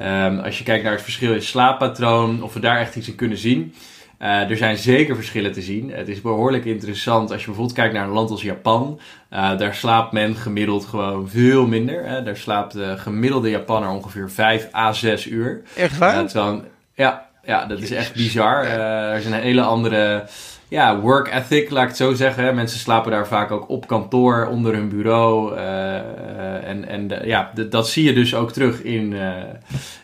Um, 0.00 0.38
als 0.38 0.58
je 0.58 0.64
kijkt 0.64 0.82
naar 0.82 0.92
het 0.92 1.02
verschil 1.02 1.32
in 1.32 1.42
slaappatroon, 1.42 2.42
of 2.42 2.54
we 2.54 2.60
daar 2.60 2.78
echt 2.78 2.96
iets 2.96 3.08
in 3.08 3.14
kunnen 3.14 3.38
zien. 3.38 3.74
Er 4.18 4.56
zijn 4.56 4.76
zeker 4.76 5.14
verschillen 5.14 5.52
te 5.52 5.62
zien. 5.62 5.90
Het 5.92 6.08
is 6.08 6.20
behoorlijk 6.20 6.64
interessant 6.64 7.30
als 7.30 7.40
je 7.40 7.46
bijvoorbeeld 7.46 7.76
kijkt 7.76 7.94
naar 7.94 8.04
een 8.04 8.12
land 8.12 8.30
als 8.30 8.42
Japan. 8.42 9.00
daar 9.30 9.74
slaapt 9.74 10.12
men 10.12 10.36
gemiddeld 10.36 10.84
gewoon 10.84 11.28
veel 11.28 11.66
minder. 11.66 12.04
Hè. 12.04 12.22
Daar 12.22 12.36
slaapt 12.36 12.72
de 12.72 12.94
gemiddelde 12.96 13.50
Japanner 13.50 13.90
ongeveer 13.90 14.30
5 14.30 14.74
à 14.74 14.92
6 14.92 15.26
uur. 15.26 15.62
Echt 15.76 15.98
waar? 15.98 16.26
terwijl, 16.26 16.64
ja, 16.94 17.26
ja, 17.44 17.66
dat 17.66 17.80
is 17.80 17.90
echt 17.90 18.14
bizar. 18.14 18.64
Er 18.64 19.18
is 19.18 19.26
een 19.26 19.32
hele 19.32 19.62
andere 19.62 20.24
ja, 20.68 21.00
work 21.00 21.32
ethic, 21.32 21.70
laat 21.70 21.82
ik 21.82 21.88
het 21.88 21.96
zo 21.96 22.14
zeggen. 22.14 22.54
Mensen 22.54 22.78
slapen 22.78 23.10
daar 23.10 23.26
vaak 23.26 23.50
ook 23.50 23.68
op 23.68 23.86
kantoor, 23.86 24.46
onder 24.46 24.74
hun 24.74 24.88
bureau. 24.88 25.54
Uh, 25.56 26.68
en 26.68 26.88
en 26.88 27.26
ja, 27.26 27.52
dat 27.70 27.88
zie 27.88 28.04
je 28.04 28.12
dus 28.12 28.34
ook 28.34 28.52
terug 28.52 28.82
in, 28.82 29.14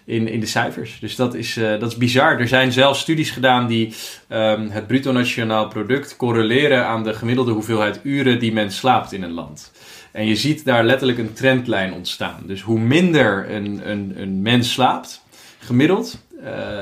in, 0.04 0.28
in 0.28 0.40
de 0.40 0.46
cijfers. 0.46 0.98
Dus 1.00 1.16
dat 1.16 1.34
is, 1.34 1.54
dat 1.54 1.90
is 1.90 1.96
bizar. 1.96 2.40
Er 2.40 2.48
zijn 2.48 2.72
zelfs 2.72 3.00
studies 3.00 3.30
gedaan 3.30 3.66
die 3.66 3.94
um, 4.28 4.70
het 4.70 4.86
bruto 4.86 5.12
nationaal 5.12 5.68
product 5.68 6.16
correleren 6.16 6.86
aan 6.86 7.04
de 7.04 7.14
gemiddelde 7.14 7.52
hoeveelheid 7.52 8.00
uren 8.02 8.38
die 8.38 8.52
men 8.52 8.70
slaapt 8.70 9.12
in 9.12 9.22
een 9.22 9.32
land. 9.32 9.72
En 10.12 10.26
je 10.26 10.36
ziet 10.36 10.64
daar 10.64 10.84
letterlijk 10.84 11.18
een 11.18 11.32
trendlijn 11.32 11.92
ontstaan. 11.92 12.42
Dus 12.46 12.60
hoe 12.60 12.78
minder 12.78 13.50
een, 13.50 13.90
een, 13.90 14.12
een 14.16 14.42
mens 14.42 14.72
slaapt, 14.72 15.22
gemiddeld, 15.58 16.18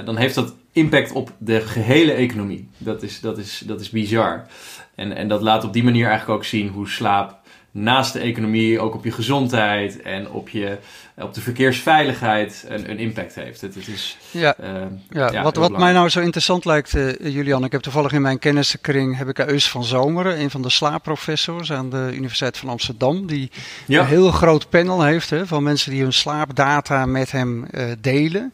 dan 0.05 0.17
heeft 0.17 0.35
dat 0.35 0.55
impact 0.73 1.13
op 1.13 1.33
de 1.39 1.61
gehele 1.61 2.13
economie. 2.13 2.69
Dat 2.79 3.03
is, 3.03 3.21
dat 3.21 3.39
is, 3.39 3.63
dat 3.67 3.81
is 3.81 3.91
bizar. 3.91 4.47
En, 4.95 5.17
en 5.17 5.29
dat 5.29 5.43
laat 5.43 5.65
op 5.65 5.73
die 5.73 5.85
manier 5.85 6.07
eigenlijk 6.07 6.39
ook 6.39 6.45
zien 6.45 6.69
hoe 6.69 6.89
slaap 6.89 7.41
naast 7.73 8.13
de 8.13 8.19
economie 8.19 8.81
ook 8.81 8.95
op 8.95 9.05
je 9.05 9.13
gezondheid 9.13 10.03
en 10.03 10.31
op, 10.31 10.49
je, 10.49 10.79
op 11.17 11.35
de 11.35 11.41
verkeersveiligheid 11.41 12.65
een, 12.69 12.91
een 12.91 12.99
impact 12.99 13.35
heeft. 13.35 13.61
Het, 13.61 13.75
het 13.75 13.89
is, 13.89 14.17
ja, 14.31 14.55
uh, 14.61 14.83
ja, 15.11 15.33
ja, 15.33 15.43
wat, 15.43 15.57
wat 15.57 15.79
mij 15.79 15.93
nou 15.93 16.09
zo 16.09 16.21
interessant 16.21 16.65
lijkt, 16.65 16.95
uh, 16.95 17.13
Julian, 17.13 17.65
ik 17.65 17.73
heb 17.73 17.81
toevallig 17.81 18.13
in 18.13 18.23
mijn 18.23 18.39
kennissenkring 18.39 19.17
heb 19.17 19.29
ik 19.29 19.39
Eus 19.39 19.71
van 19.71 19.85
Zomeren, 19.85 20.41
een 20.41 20.51
van 20.51 20.63
de 20.63 20.71
slaapprofessors 20.71 21.73
aan 21.73 21.91
de 21.91 22.11
Universiteit 22.15 22.59
van 22.59 22.69
Amsterdam, 22.69 23.27
die 23.27 23.51
ja. 23.87 24.01
een 24.01 24.07
heel 24.07 24.31
groot 24.31 24.69
panel 24.69 25.03
heeft 25.03 25.31
hè, 25.31 25.47
van 25.47 25.63
mensen 25.63 25.91
die 25.91 26.03
hun 26.03 26.13
slaapdata 26.13 27.07
met 27.07 27.31
hem 27.31 27.67
uh, 27.71 27.85
delen. 28.01 28.53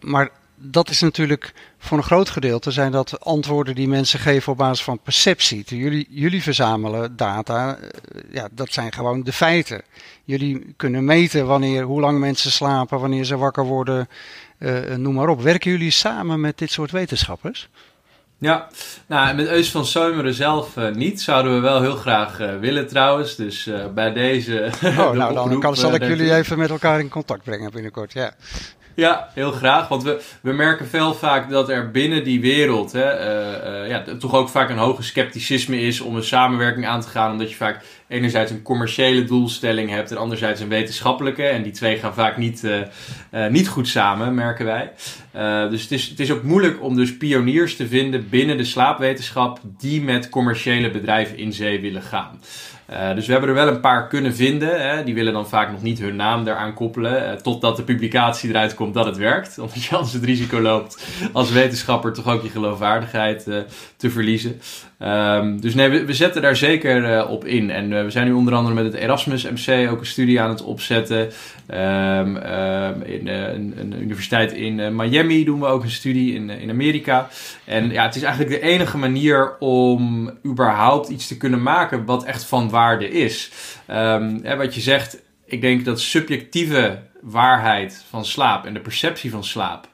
Maar 0.00 0.30
dat 0.62 0.90
is 0.90 1.00
natuurlijk 1.00 1.52
voor 1.78 1.98
een 1.98 2.04
groot 2.04 2.30
gedeelte 2.30 2.70
zijn 2.70 2.92
dat 2.92 3.20
antwoorden 3.20 3.74
die 3.74 3.88
mensen 3.88 4.18
geven 4.18 4.52
op 4.52 4.58
basis 4.58 4.84
van 4.84 4.98
perceptie. 4.98 5.64
Jullie, 5.66 6.06
jullie 6.10 6.42
verzamelen 6.42 7.16
data, 7.16 7.78
uh, 7.78 7.86
ja, 8.32 8.48
dat 8.50 8.72
zijn 8.72 8.92
gewoon 8.92 9.22
de 9.22 9.32
feiten. 9.32 9.82
Jullie 10.24 10.74
kunnen 10.76 11.04
meten 11.04 11.46
wanneer, 11.46 11.82
hoe 11.82 12.00
lang 12.00 12.18
mensen 12.18 12.50
slapen, 12.50 13.00
wanneer 13.00 13.24
ze 13.24 13.36
wakker 13.36 13.64
worden, 13.64 14.08
uh, 14.58 14.94
noem 14.96 15.14
maar 15.14 15.28
op. 15.28 15.42
Werken 15.42 15.70
jullie 15.70 15.90
samen 15.90 16.40
met 16.40 16.58
dit 16.58 16.70
soort 16.70 16.90
wetenschappers? 16.90 17.68
Ja, 18.42 18.68
nou, 19.06 19.34
met 19.34 19.46
Eus 19.46 19.70
van 19.70 19.86
Seumeren 19.86 20.34
zelf 20.34 20.76
uh, 20.76 20.90
niet. 20.90 21.20
Zouden 21.20 21.54
we 21.54 21.60
wel 21.60 21.80
heel 21.80 21.96
graag 21.96 22.40
uh, 22.40 22.58
willen 22.58 22.86
trouwens. 22.86 23.36
Dus 23.36 23.66
uh, 23.66 23.86
bij 23.94 24.12
deze. 24.12 24.70
Oh, 24.82 25.10
nou, 25.20 25.34
dan 25.34 25.60
kan, 25.60 25.76
zal 25.76 25.94
ik 25.94 26.02
jullie 26.02 26.34
even 26.34 26.58
met 26.58 26.70
elkaar 26.70 27.00
in 27.00 27.08
contact 27.08 27.42
brengen 27.42 27.70
binnenkort. 27.70 28.12
Ja. 28.12 28.32
Ja, 28.94 29.28
heel 29.34 29.52
graag. 29.52 29.88
Want 29.88 30.02
we, 30.02 30.22
we 30.40 30.52
merken 30.52 30.86
veel 30.86 31.14
vaak 31.14 31.50
dat 31.50 31.68
er 31.68 31.90
binnen 31.90 32.24
die 32.24 32.40
wereld 32.40 32.92
hè, 32.92 33.20
uh, 33.20 33.82
uh, 33.82 33.88
ja, 33.88 34.04
toch 34.18 34.34
ook 34.34 34.48
vaak 34.48 34.70
een 34.70 34.78
hoge 34.78 35.02
scepticisme 35.02 35.80
is 35.80 36.00
om 36.00 36.16
een 36.16 36.24
samenwerking 36.24 36.86
aan 36.86 37.00
te 37.00 37.08
gaan. 37.08 37.32
Omdat 37.32 37.50
je 37.50 37.56
vaak 37.56 37.84
enerzijds 38.08 38.50
een 38.50 38.62
commerciële 38.62 39.24
doelstelling 39.24 39.90
hebt 39.90 40.10
en 40.10 40.16
anderzijds 40.16 40.60
een 40.60 40.68
wetenschappelijke. 40.68 41.44
En 41.44 41.62
die 41.62 41.72
twee 41.72 41.98
gaan 41.98 42.14
vaak 42.14 42.36
niet, 42.36 42.64
uh, 42.64 43.46
niet 43.46 43.68
goed 43.68 43.88
samen, 43.88 44.34
merken 44.34 44.64
wij. 44.64 44.92
dus 45.70 45.82
het 45.82 45.92
is, 45.92 46.08
het 46.08 46.20
is 46.20 46.30
ook 46.30 46.42
moeilijk 46.42 46.82
om 46.82 46.96
dus 46.96 47.16
pioniers 47.16 47.76
te 47.76 47.88
vinden 47.88 48.28
binnen 48.28 48.56
de 48.56 48.64
slaapwetenschap 48.64 49.60
die 49.78 50.02
met 50.02 50.28
commerciële 50.28 50.90
bedrijven 50.90 51.38
in 51.38 51.52
zee 51.52 51.80
willen 51.80 52.02
gaan. 52.02 52.40
Uh, 52.92 53.14
dus 53.14 53.26
we 53.26 53.32
hebben 53.32 53.50
er 53.50 53.56
wel 53.56 53.68
een 53.68 53.80
paar 53.80 54.08
kunnen 54.08 54.34
vinden. 54.34 54.90
Hè. 54.90 55.04
Die 55.04 55.14
willen 55.14 55.32
dan 55.32 55.48
vaak 55.48 55.70
nog 55.70 55.82
niet 55.82 55.98
hun 55.98 56.16
naam 56.16 56.46
eraan 56.46 56.74
koppelen. 56.74 57.22
Uh, 57.22 57.32
totdat 57.32 57.76
de 57.76 57.82
publicatie 57.82 58.48
eruit 58.48 58.74
komt 58.74 58.94
dat 58.94 59.06
het 59.06 59.16
werkt. 59.16 59.58
Omdat 59.58 59.84
je 59.84 59.94
anders 59.94 60.12
het 60.12 60.24
risico 60.24 60.60
loopt 60.60 61.06
als 61.32 61.50
wetenschapper 61.50 62.12
toch 62.12 62.28
ook 62.28 62.42
je 62.42 62.48
geloofwaardigheid 62.48 63.46
uh, 63.48 63.56
te 63.96 64.10
verliezen. 64.10 64.60
Um, 64.98 65.60
dus 65.60 65.74
nee, 65.74 66.04
we, 66.04 66.14
zetten 66.14 66.42
daar 66.42 66.56
zeker 66.56 67.28
op 67.28 67.44
in. 67.44 67.70
En 67.70 68.04
we 68.04 68.10
zijn 68.10 68.26
nu 68.26 68.32
onder 68.32 68.54
andere 68.54 68.74
met 68.74 68.84
het 68.84 68.94
Erasmus 68.94 69.50
MC 69.50 69.90
ook 69.90 70.00
een 70.00 70.06
studie 70.06 70.40
aan 70.40 70.48
het 70.48 70.62
opzetten. 70.62 71.18
Um, 71.74 72.36
um, 72.36 73.02
in 73.02 73.28
een, 73.28 73.74
een, 73.76 74.02
universiteit 74.02 74.52
in 74.52 74.96
Miami 74.96 75.44
doen 75.44 75.60
we 75.60 75.66
ook 75.66 75.82
een 75.82 75.90
studie 75.90 76.34
in, 76.34 76.50
in 76.50 76.70
Amerika. 76.70 77.28
En 77.64 77.90
ja, 77.90 78.02
het 78.02 78.16
is 78.16 78.22
eigenlijk 78.22 78.60
de 78.60 78.68
enige 78.68 78.98
manier 78.98 79.58
om 79.58 80.30
überhaupt 80.46 81.08
iets 81.08 81.26
te 81.26 81.36
kunnen 81.36 81.62
maken 81.62 82.04
wat 82.04 82.24
echt 82.24 82.44
van 82.44 82.70
waarde 82.70 82.81
is. 82.90 83.50
Um, 83.90 84.40
hè, 84.42 84.56
wat 84.56 84.74
je 84.74 84.80
zegt, 84.80 85.18
ik 85.44 85.60
denk 85.60 85.84
dat 85.84 86.00
subjectieve 86.00 87.02
waarheid 87.20 88.04
van 88.08 88.24
slaap 88.24 88.66
en 88.66 88.74
de 88.74 88.80
perceptie 88.80 89.30
van 89.30 89.44
slaap 89.44 89.88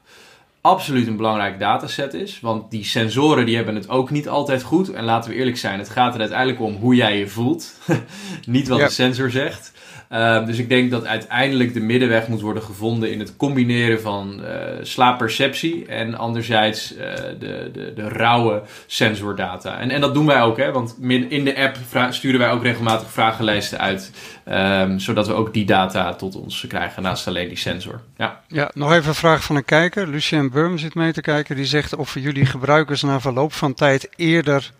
absoluut 0.61 1.07
een 1.07 1.17
belangrijk 1.17 1.59
dataset 1.59 2.13
is. 2.13 2.39
Want 2.39 2.71
die 2.71 2.83
sensoren 2.83 3.45
die 3.45 3.55
hebben 3.55 3.75
het 3.75 3.89
ook 3.89 4.09
niet 4.09 4.29
altijd 4.29 4.63
goed. 4.63 4.89
En 4.89 5.03
laten 5.03 5.31
we 5.31 5.37
eerlijk 5.37 5.57
zijn, 5.57 5.79
het 5.79 5.89
gaat 5.89 6.13
er 6.13 6.19
uiteindelijk 6.19 6.61
om 6.61 6.75
hoe 6.75 6.95
jij 6.95 7.17
je 7.17 7.27
voelt. 7.27 7.73
niet 8.45 8.67
wat 8.67 8.79
de 8.79 8.89
sensor 8.89 9.31
zegt. 9.31 9.71
Uh, 10.13 10.45
dus 10.45 10.57
ik 10.57 10.69
denk 10.69 10.91
dat 10.91 11.05
uiteindelijk 11.05 11.73
de 11.73 11.79
middenweg 11.79 12.27
moet 12.27 12.41
worden 12.41 12.63
gevonden 12.63 13.11
in 13.11 13.19
het 13.19 13.35
combineren 13.35 14.01
van 14.01 14.41
uh, 14.41 14.47
slaapperceptie 14.81 15.85
en 15.85 16.15
anderzijds 16.15 16.95
uh, 16.95 16.99
de, 17.39 17.69
de, 17.73 17.93
de 17.95 18.07
rauwe 18.07 18.61
sensordata. 18.85 19.79
En, 19.79 19.91
en 19.91 20.01
dat 20.01 20.13
doen 20.13 20.25
wij 20.25 20.41
ook, 20.41 20.57
hè, 20.57 20.71
want 20.71 20.97
in 21.29 21.45
de 21.45 21.55
app 21.57 21.77
sturen 22.13 22.39
wij 22.39 22.51
ook 22.51 22.63
regelmatig 22.63 23.09
vragenlijsten 23.09 23.79
uit, 23.79 24.11
um, 24.51 24.99
zodat 24.99 25.27
we 25.27 25.33
ook 25.33 25.53
die 25.53 25.65
data 25.65 26.13
tot 26.13 26.35
ons 26.35 26.65
krijgen 26.67 27.03
naast 27.03 27.27
alleen 27.27 27.47
die 27.47 27.57
sensor. 27.57 28.01
Ja, 28.17 28.41
ja 28.47 28.71
nog 28.73 28.93
even 28.93 29.09
een 29.09 29.15
vraag 29.15 29.43
van 29.43 29.55
een 29.55 29.65
kijker. 29.65 30.07
Lucien 30.07 30.49
Burm 30.49 30.77
zit 30.77 30.95
mee 30.95 31.13
te 31.13 31.21
kijken. 31.21 31.55
Die 31.55 31.65
zegt 31.65 31.95
of 31.95 32.13
jullie 32.13 32.45
gebruikers 32.45 33.01
na 33.01 33.19
verloop 33.19 33.53
van 33.53 33.73
tijd 33.73 34.09
eerder 34.15 34.71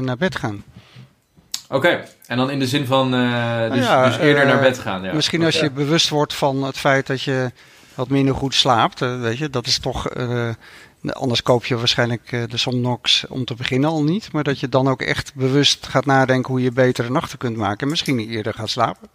naar 0.00 0.16
bed 0.16 0.36
gaan. 0.36 0.62
Oké, 1.68 2.04
en 2.26 2.36
dan 2.36 2.50
in 2.50 2.58
de 2.58 2.66
zin 2.66 2.86
van 2.86 3.14
uh, 3.14 3.70
dus, 3.70 3.84
ja, 3.84 4.06
dus, 4.06 4.16
eerder 4.16 4.42
uh, 4.42 4.48
naar 4.48 4.60
bed 4.60 4.78
gaan. 4.78 5.02
Ja. 5.02 5.12
Misschien 5.12 5.44
als 5.44 5.60
je 5.60 5.70
bewust 5.70 6.08
wordt 6.08 6.34
van 6.34 6.62
het 6.62 6.78
feit 6.78 7.06
dat 7.06 7.22
je 7.22 7.52
wat 7.94 8.08
minder 8.08 8.34
goed 8.34 8.54
slaapt. 8.54 9.00
Uh, 9.00 9.20
weet 9.20 9.38
je, 9.38 9.50
dat 9.50 9.66
is 9.66 9.78
toch. 9.78 10.08
anders 11.02 11.42
koop 11.42 11.64
je 11.64 11.76
waarschijnlijk 11.76 12.30
de 12.50 12.56
Somnox 12.56 13.24
om 13.28 13.44
te 13.44 13.54
beginnen 13.54 13.90
al 13.90 14.02
niet. 14.02 14.32
Maar 14.32 14.42
dat 14.42 14.60
je 14.60 14.68
dan 14.68 14.88
ook 14.88 15.02
echt 15.02 15.34
bewust 15.34 15.86
gaat 15.86 16.06
nadenken 16.06 16.52
hoe 16.52 16.62
je 16.62 16.72
betere 16.72 17.10
nachten 17.10 17.38
kunt 17.38 17.56
maken. 17.56 17.80
En 17.80 17.88
misschien 17.88 18.18
eerder 18.18 18.54
gaat 18.54 18.70
slapen. 18.70 19.08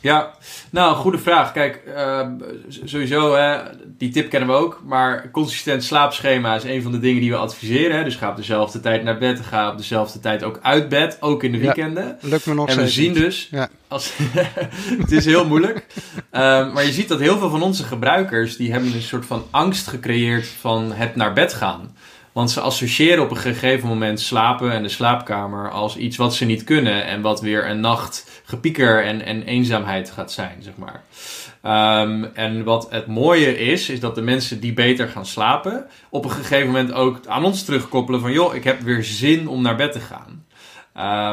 Ja, 0.00 0.34
nou, 0.70 0.96
goede 0.96 1.18
vraag. 1.18 1.52
Kijk, 1.52 1.82
uh, 1.88 2.26
sowieso, 2.84 3.34
hè, 3.34 3.58
die 3.84 4.10
tip 4.10 4.30
kennen 4.30 4.48
we 4.48 4.54
ook. 4.54 4.82
Maar 4.84 5.30
consistent 5.30 5.84
slaapschema 5.84 6.54
is 6.54 6.64
een 6.64 6.82
van 6.82 6.92
de 6.92 6.98
dingen 6.98 7.20
die 7.20 7.30
we 7.30 7.36
adviseren. 7.36 7.96
Hè. 7.96 8.04
Dus 8.04 8.16
ga 8.16 8.30
op 8.30 8.36
dezelfde 8.36 8.80
tijd 8.80 9.02
naar 9.02 9.18
bed. 9.18 9.40
Ga 9.40 9.70
op 9.70 9.76
dezelfde 9.76 10.20
tijd 10.20 10.42
ook 10.42 10.58
uit 10.62 10.88
bed. 10.88 11.16
Ook 11.20 11.42
in 11.42 11.52
de 11.52 11.58
weekenden. 11.58 12.18
Ja, 12.20 12.28
lukt 12.28 12.46
me 12.46 12.54
nog 12.54 12.68
En 12.68 12.76
we 12.76 12.88
zien 12.88 13.14
dus... 13.14 13.48
Ja. 13.50 13.68
Als, 13.88 14.12
het 15.02 15.12
is 15.12 15.24
heel 15.24 15.46
moeilijk. 15.46 15.86
Uh, 16.32 16.72
maar 16.72 16.84
je 16.84 16.92
ziet 16.92 17.08
dat 17.08 17.20
heel 17.20 17.38
veel 17.38 17.50
van 17.50 17.62
onze 17.62 17.84
gebruikers... 17.84 18.56
die 18.56 18.72
hebben 18.72 18.92
een 18.92 19.02
soort 19.02 19.26
van 19.26 19.44
angst 19.50 19.86
gecreëerd 19.86 20.46
van 20.46 20.92
het 20.92 21.16
naar 21.16 21.32
bed 21.32 21.54
gaan. 21.54 21.96
Want 22.38 22.50
ze 22.50 22.60
associëren 22.60 23.24
op 23.24 23.30
een 23.30 23.36
gegeven 23.36 23.88
moment 23.88 24.20
slapen 24.20 24.72
en 24.72 24.82
de 24.82 24.88
slaapkamer 24.88 25.70
als 25.70 25.96
iets 25.96 26.16
wat 26.16 26.34
ze 26.34 26.44
niet 26.44 26.64
kunnen. 26.64 27.04
En 27.06 27.20
wat 27.20 27.40
weer 27.40 27.68
een 27.68 27.80
nacht 27.80 28.42
gepieker 28.44 29.04
en, 29.04 29.24
en 29.24 29.42
eenzaamheid 29.42 30.10
gaat 30.10 30.32
zijn, 30.32 30.62
zeg 30.62 30.72
maar. 30.76 31.02
Um, 32.02 32.24
en 32.24 32.64
wat 32.64 32.86
het 32.90 33.06
mooie 33.06 33.58
is, 33.58 33.88
is 33.88 34.00
dat 34.00 34.14
de 34.14 34.22
mensen 34.22 34.60
die 34.60 34.72
beter 34.72 35.08
gaan 35.08 35.26
slapen, 35.26 35.86
op 36.10 36.24
een 36.24 36.30
gegeven 36.30 36.66
moment 36.66 36.92
ook 36.92 37.20
aan 37.26 37.44
ons 37.44 37.64
terugkoppelen 37.64 38.20
van 38.20 38.32
joh, 38.32 38.54
ik 38.54 38.64
heb 38.64 38.80
weer 38.80 39.04
zin 39.04 39.48
om 39.48 39.62
naar 39.62 39.76
bed 39.76 39.92
te 39.92 40.00
gaan. 40.00 40.46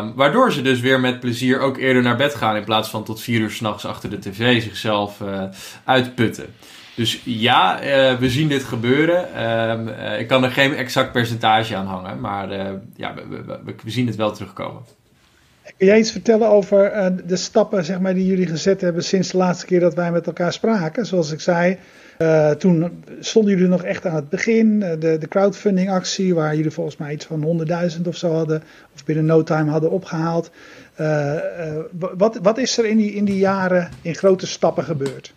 Um, 0.04 0.14
waardoor 0.16 0.52
ze 0.52 0.62
dus 0.62 0.80
weer 0.80 1.00
met 1.00 1.20
plezier 1.20 1.60
ook 1.60 1.78
eerder 1.78 2.02
naar 2.02 2.18
bed 2.18 2.36
gaan 2.36 2.56
in 2.56 2.64
plaats 2.64 2.90
van 2.90 3.04
tot 3.04 3.22
vier 3.22 3.40
uur 3.40 3.52
s'nachts 3.52 3.86
achter 3.86 4.10
de 4.10 4.20
tv 4.20 4.62
zichzelf 4.62 5.20
uh, 5.20 5.44
uitputten. 5.84 6.54
Dus 6.96 7.22
ja, 7.24 7.84
uh, 7.84 8.20
we 8.20 8.30
zien 8.30 8.48
dit 8.48 8.64
gebeuren. 8.64 9.28
Uh, 9.36 10.14
uh, 10.14 10.20
ik 10.20 10.28
kan 10.28 10.44
er 10.44 10.52
geen 10.52 10.76
exact 10.76 11.12
percentage 11.12 11.76
aan 11.76 11.86
hangen, 11.86 12.20
maar 12.20 12.50
ja, 12.96 13.14
we, 13.14 13.44
we, 13.46 13.76
we, 13.84 13.92
zien 13.92 14.08
het 14.08 14.16
wel 14.16 14.32
terugkomen. 14.32 14.82
Kun 15.78 15.88
jij 15.88 16.00
iets 16.00 16.12
vertellen 16.12 16.50
over 16.50 16.92
de 17.26 17.36
stappen 17.36 17.86
zeg 17.86 18.00
maar, 18.00 18.14
die 18.14 18.26
jullie 18.26 18.48
gezet 18.48 18.82
hebben 18.82 19.04
sinds 19.04 19.32
de 19.32 19.38
laatste 19.38 19.66
keer 19.66 19.80
dat 19.80 19.94
wij 19.94 20.12
met 20.12 20.28
elkaar 20.28 20.54
spraken? 20.54 21.06
Zoals 21.06 21.32
ik 21.32 21.40
zei, 21.40 21.78
toen 22.58 23.04
stonden 23.20 23.52
jullie 23.52 23.68
nog 23.68 23.84
echt 23.84 24.06
aan 24.06 24.16
het 24.16 24.30
begin, 24.30 24.80
de, 24.80 25.18
de 25.18 25.28
crowdfunding 25.28 25.90
actie, 25.90 26.36
waar 26.36 26.56
jullie 26.56 26.72
volgens 26.72 26.98
mij 26.98 27.14
iets 27.14 27.26
van 27.26 27.68
100.000 27.98 28.02
of 28.08 28.16
zo 28.16 28.32
hadden, 28.32 28.64
of 28.96 29.06
binnen 29.06 29.26
no 29.26 29.44
time 29.44 29.72
hadden 29.72 29.92
opgehaald. 29.92 30.52
wat, 32.18 32.40
wat 32.42 32.58
is 32.58 32.78
er 32.78 32.86
in 32.86 32.98
die, 32.98 33.14
in 33.14 33.26
die 33.26 33.38
jaren 33.38 33.90
in 34.02 34.16
grote 34.16 34.48
stappen 34.48 34.84
gebeurd? 34.84 35.34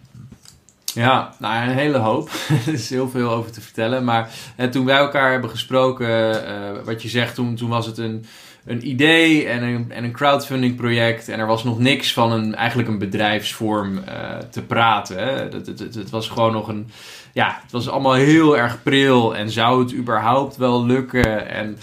Ja, 0.95 1.35
nou 1.39 1.69
een 1.69 1.77
hele 1.77 1.99
hoop. 1.99 2.31
er 2.67 2.73
is 2.73 2.91
heel 2.91 3.09
veel 3.09 3.31
over 3.31 3.51
te 3.51 3.61
vertellen. 3.61 4.05
Maar 4.05 4.31
toen 4.71 4.85
wij 4.85 4.97
elkaar 4.97 5.31
hebben 5.31 5.51
gesproken, 5.51 6.09
uh, 6.09 6.85
wat 6.85 7.03
je 7.03 7.09
zegt, 7.09 7.35
toen, 7.35 7.55
toen 7.55 7.69
was 7.69 7.87
het 7.87 7.99
een, 7.99 8.25
een 8.65 8.89
idee 8.89 9.47
en 9.47 9.63
een, 9.63 9.93
en 9.93 10.05
een 10.05 10.13
crowdfunding 10.13 10.77
project. 10.77 11.29
En 11.29 11.39
er 11.39 11.47
was 11.47 11.65
nog 11.65 11.79
niks 11.79 12.13
van 12.13 12.33
een, 12.33 12.55
eigenlijk 12.55 12.89
een 12.89 12.99
bedrijfsvorm 12.99 13.97
uh, 13.97 14.39
te 14.51 14.63
praten. 14.63 15.17
Hè. 15.17 15.33
Het, 15.33 15.67
het, 15.95 16.11
was 16.11 16.29
gewoon 16.29 16.53
nog 16.53 16.69
een. 16.69 16.91
Ja, 17.39 17.59
het 17.63 17.73
was 17.73 17.89
allemaal 17.89 18.15
heel 18.15 18.57
erg 18.57 18.83
pril. 18.83 19.37
En 19.37 19.51
zou 19.51 19.83
het 19.83 19.95
überhaupt 19.95 20.57
wel 20.57 20.87
lukken? 20.87 21.49
En 21.49 21.79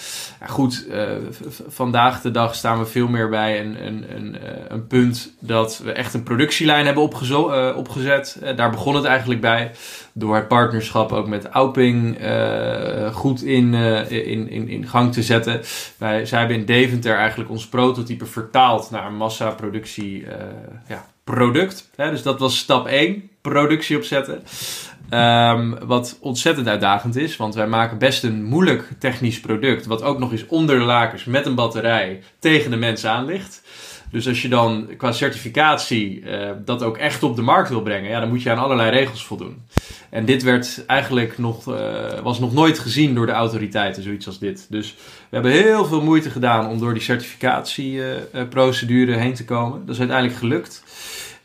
goed, 0.48 0.86
uh, 0.90 1.04
vandaag 1.68 2.22
de 2.22 2.32
dag 2.32 2.56
staan 2.56 2.80
we 2.80 2.86
veel 2.86 3.08
meer 3.08 3.30
bij 3.30 3.60
een, 3.60 3.86
een, 3.86 4.06
een, 4.16 4.38
een 4.68 4.88
punt 4.88 5.36
dat 5.40 5.82
we 5.84 5.92
echt 5.92 6.14
een 6.14 6.24
productielijn 6.24 6.86
hebben 6.86 7.04
opgezet. 7.76 8.42
daar 8.56 8.70
begon 8.70 8.96
het 8.96 9.06
eigenlijk 9.06 9.42
bij 9.42 9.72
door 10.14 10.36
het 10.36 10.48
partnerschap 10.48 11.12
ook 11.12 11.28
met 11.28 11.46
Auping 11.46 12.18
goed 13.14 13.44
in, 13.44 13.74
in, 13.74 14.50
in, 14.50 14.68
in 14.68 14.88
gang 14.88 15.14
te 15.14 15.24
zetten. 15.24 15.62
Wij, 15.98 16.26
zij 16.26 16.40
hebben 16.40 16.58
in 16.58 16.66
Deventer 16.66 17.16
eigenlijk 17.16 17.50
ons 17.50 17.68
prototype 17.68 18.26
vertaald 18.26 18.92
naar 18.92 19.06
een 19.06 19.18
massaproductie 19.18 20.26
ja, 20.88 21.06
product. 21.24 21.90
Hè? 21.96 22.10
Dus 22.10 22.24
dat 22.24 22.40
was 22.40 22.58
stap 22.58 22.88
1, 22.88 23.30
productie 23.42 23.98
opzetten. 23.98 24.44
Um, 25.10 25.78
wat 25.86 26.18
ontzettend 26.22 26.68
uitdagend 26.68 27.16
is, 27.16 27.38
want 27.38 27.56
wij 27.56 27.68
maken 27.68 27.98
best 27.98 28.24
een 28.24 28.44
moeilijk 28.44 28.90
technisch 29.00 29.40
product, 29.40 29.86
wat 29.86 30.04
ook 30.04 30.20
nog 30.20 30.32
eens 30.32 30.46
onder 30.46 30.80
de 30.80 30.86
lakens 30.86 31.26
met 31.26 31.46
een 31.46 31.56
batterij 31.56 32.24
tegen 32.40 32.72
de 32.72 32.78
mensen 32.78 33.10
aan 33.10 33.26
ligt. 33.26 33.64
Dus 34.12 34.28
als 34.28 34.42
je 34.42 34.50
dan 34.50 34.88
qua 34.98 35.12
certificatie 35.12 36.22
uh, 36.22 36.50
dat 36.66 36.84
ook 36.84 36.98
echt 36.98 37.24
op 37.24 37.36
de 37.36 37.42
markt 37.42 37.70
wil 37.70 37.82
brengen, 37.82 38.10
ja, 38.10 38.20
dan 38.20 38.30
moet 38.30 38.42
je 38.42 38.52
aan 38.52 38.58
allerlei 38.58 38.90
regels 38.90 39.26
voldoen. 39.26 39.62
En 40.10 40.26
dit 40.26 40.44
werd 40.44 40.84
eigenlijk 40.88 41.38
nog, 41.38 41.68
uh, 41.68 41.76
was 42.24 42.40
nog 42.40 42.54
nooit 42.54 42.80
gezien 42.80 43.16
door 43.16 43.26
de 43.26 43.32
autoriteiten, 43.32 44.04
zoiets 44.04 44.28
als 44.28 44.40
dit. 44.40 44.68
Dus 44.70 44.96
we 45.30 45.30
hebben 45.30 45.52
heel 45.52 45.86
veel 45.86 46.02
moeite 46.02 46.30
gedaan 46.30 46.70
om 46.70 46.80
door 46.80 46.94
die 46.94 47.04
certificatieprocedure 47.04 49.12
uh, 49.12 49.18
heen 49.18 49.34
te 49.34 49.46
komen. 49.46 49.86
Dat 49.86 49.96
is 49.96 50.00
uiteindelijk 50.00 50.40
gelukt. 50.40 50.84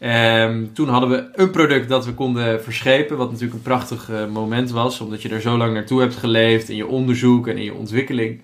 Um, 0.03 0.73
toen 0.73 0.89
hadden 0.89 1.11
we 1.11 1.29
een 1.33 1.51
product 1.51 1.89
dat 1.89 2.07
we 2.07 2.15
konden 2.15 2.63
verschepen, 2.63 3.17
wat 3.17 3.29
natuurlijk 3.29 3.55
een 3.55 3.63
prachtig 3.63 4.09
uh, 4.11 4.27
moment 4.27 4.71
was, 4.71 5.01
omdat 5.01 5.23
je 5.23 5.29
er 5.29 5.41
zo 5.41 5.57
lang 5.57 5.75
naartoe 5.75 6.01
hebt 6.01 6.17
geleefd 6.17 6.69
in 6.69 6.77
je 6.77 6.87
onderzoek 6.87 7.49
en 7.49 7.57
in 7.57 7.65
je 7.65 7.75
ontwikkeling. 7.75 8.43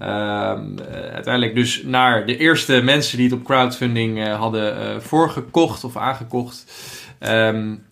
Um, 0.00 0.06
uh, 0.06 0.86
uiteindelijk 0.90 1.54
dus 1.54 1.82
naar 1.82 2.26
de 2.26 2.36
eerste 2.36 2.80
mensen 2.82 3.16
die 3.16 3.28
het 3.28 3.38
op 3.38 3.44
crowdfunding 3.44 4.18
uh, 4.18 4.38
hadden 4.38 5.02
voorgekocht 5.02 5.84
of 5.84 5.96
aangekocht. 5.96 6.72
Um, 7.20 7.86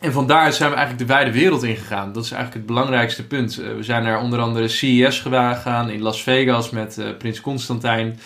En 0.00 0.12
van 0.12 0.26
daaruit 0.26 0.54
zijn 0.54 0.70
we 0.70 0.76
eigenlijk 0.76 1.08
de 1.08 1.14
wijde 1.14 1.32
wereld 1.32 1.62
ingegaan. 1.62 2.12
Dat 2.12 2.24
is 2.24 2.30
eigenlijk 2.30 2.66
het 2.66 2.74
belangrijkste 2.74 3.26
punt. 3.26 3.54
we 3.54 3.82
zijn 3.82 4.02
naar 4.02 4.22
onder 4.22 4.40
andere 4.40 4.68
CES 4.68 5.20
gegaan 5.20 5.90
in 5.90 6.02
Las 6.02 6.22
Vegas 6.22 6.70
met 6.70 7.00
Prins 7.18 7.40
Constantijn. 7.40 8.18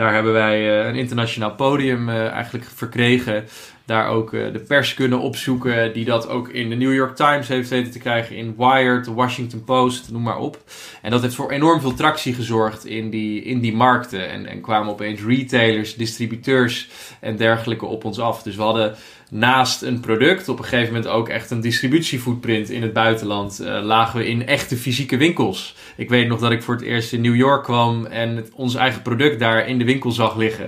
Daar 0.00 0.14
hebben 0.14 0.32
wij 0.32 0.86
een 0.88 0.94
internationaal 0.94 1.54
podium 1.54 2.08
eigenlijk 2.08 2.64
verkregen 2.64 3.44
daar 3.90 4.08
ook 4.08 4.32
uh, 4.32 4.52
de 4.52 4.58
pers 4.58 4.94
kunnen 4.94 5.20
opzoeken, 5.20 5.92
die 5.92 6.04
dat 6.04 6.28
ook 6.28 6.48
in 6.48 6.70
de 6.70 6.76
New 6.76 6.94
York 6.94 7.16
Times 7.16 7.48
heeft 7.48 7.68
weten 7.68 7.92
te 7.92 7.98
krijgen, 7.98 8.36
in 8.36 8.54
Wired, 8.56 9.04
de 9.04 9.12
Washington 9.12 9.64
Post, 9.64 10.10
noem 10.10 10.22
maar 10.22 10.38
op. 10.38 10.58
En 11.02 11.10
dat 11.10 11.22
heeft 11.22 11.34
voor 11.34 11.50
enorm 11.50 11.80
veel 11.80 11.94
tractie 11.94 12.34
gezorgd 12.34 12.86
in 12.86 13.10
die, 13.10 13.42
in 13.42 13.60
die 13.60 13.76
markten. 13.76 14.28
En, 14.30 14.46
en 14.46 14.60
kwamen 14.60 14.92
opeens 14.92 15.22
retailers, 15.22 15.94
distributeurs 15.94 16.88
en 17.20 17.36
dergelijke 17.36 17.86
op 17.86 18.04
ons 18.04 18.20
af. 18.20 18.42
Dus 18.42 18.56
we 18.56 18.62
hadden 18.62 18.96
naast 19.30 19.82
een 19.82 20.00
product 20.00 20.48
op 20.48 20.58
een 20.58 20.64
gegeven 20.64 20.94
moment 20.94 21.12
ook 21.12 21.28
echt 21.28 21.50
een 21.50 21.60
distributiefootprint 21.60 22.70
in 22.70 22.82
het 22.82 22.92
buitenland. 22.92 23.60
Uh, 23.60 23.82
lagen 23.82 24.18
we 24.18 24.28
in 24.28 24.46
echte 24.46 24.76
fysieke 24.76 25.16
winkels. 25.16 25.74
Ik 25.96 26.08
weet 26.08 26.28
nog 26.28 26.40
dat 26.40 26.50
ik 26.50 26.62
voor 26.62 26.74
het 26.74 26.84
eerst 26.84 27.12
in 27.12 27.20
New 27.20 27.36
York 27.36 27.64
kwam 27.64 28.06
en 28.06 28.36
het, 28.36 28.50
ons 28.54 28.74
eigen 28.74 29.02
product 29.02 29.38
daar 29.38 29.68
in 29.68 29.78
de 29.78 29.84
winkel 29.84 30.10
zag 30.10 30.36
liggen. 30.36 30.64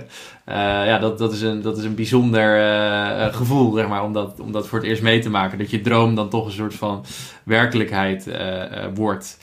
Uh, 0.49 0.55
ja, 0.55 0.99
dat, 0.99 1.17
dat, 1.17 1.33
is 1.33 1.41
een, 1.41 1.61
dat 1.61 1.77
is 1.77 1.83
een 1.83 1.95
bijzonder 1.95 2.57
uh, 2.57 3.33
gevoel, 3.33 3.73
zeg 3.73 3.87
maar, 3.87 4.03
om 4.03 4.13
dat, 4.13 4.39
om 4.39 4.51
dat 4.51 4.67
voor 4.67 4.79
het 4.79 4.87
eerst 4.87 5.01
mee 5.01 5.19
te 5.19 5.29
maken. 5.29 5.57
Dat 5.57 5.71
je 5.71 5.81
droom 5.81 6.15
dan 6.15 6.29
toch 6.29 6.45
een 6.45 6.51
soort 6.51 6.75
van 6.75 7.05
werkelijkheid 7.43 8.27
wordt. 8.93 9.37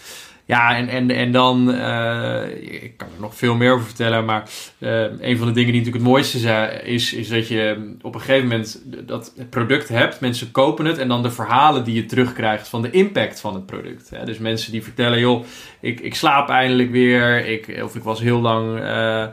Ja, 0.50 0.76
en, 0.76 0.88
en, 0.88 1.11
en 1.11 1.33
dan, 1.33 1.75
uh, 1.75 2.42
ik 2.83 2.92
kan 2.97 3.09
er 3.14 3.21
nog 3.21 3.35
veel 3.37 3.54
meer 3.54 3.73
over 3.73 3.87
vertellen, 3.87 4.25
maar 4.25 4.49
uh, 4.78 5.02
een 5.21 5.37
van 5.37 5.47
de 5.47 5.52
dingen 5.52 5.73
die 5.73 5.80
natuurlijk 5.80 5.95
het 5.95 6.02
mooiste 6.02 6.38
is, 6.85 7.12
is 7.12 7.28
dat 7.28 7.49
je 7.49 7.95
op 8.02 8.14
een 8.14 8.21
gegeven 8.21 8.49
moment 8.49 8.83
dat 9.07 9.35
product 9.50 9.88
hebt, 9.88 10.21
mensen 10.21 10.50
kopen 10.50 10.85
het 10.85 10.99
en 10.99 11.09
dan 11.09 11.23
de 11.23 11.30
verhalen 11.30 11.85
die 11.85 11.95
je 11.95 12.07
terugkrijgt 12.07 12.69
van 12.69 12.83
de 12.83 12.90
impact 12.90 13.40
van 13.40 13.54
het 13.54 13.66
product. 13.66 14.11
Dus 14.25 14.38
mensen 14.38 14.73
die 14.73 14.83
vertellen, 14.83 15.19
joh, 15.19 15.45
ik, 15.80 16.00
ik 16.00 16.14
slaap 16.14 16.49
eindelijk 16.49 16.90
weer, 16.90 17.47
ik, 17.47 17.80
of 17.83 17.95
ik 17.95 18.02
was 18.02 18.21
heel 18.21 18.40
lang 18.40 18.78
uh, 18.78 19.26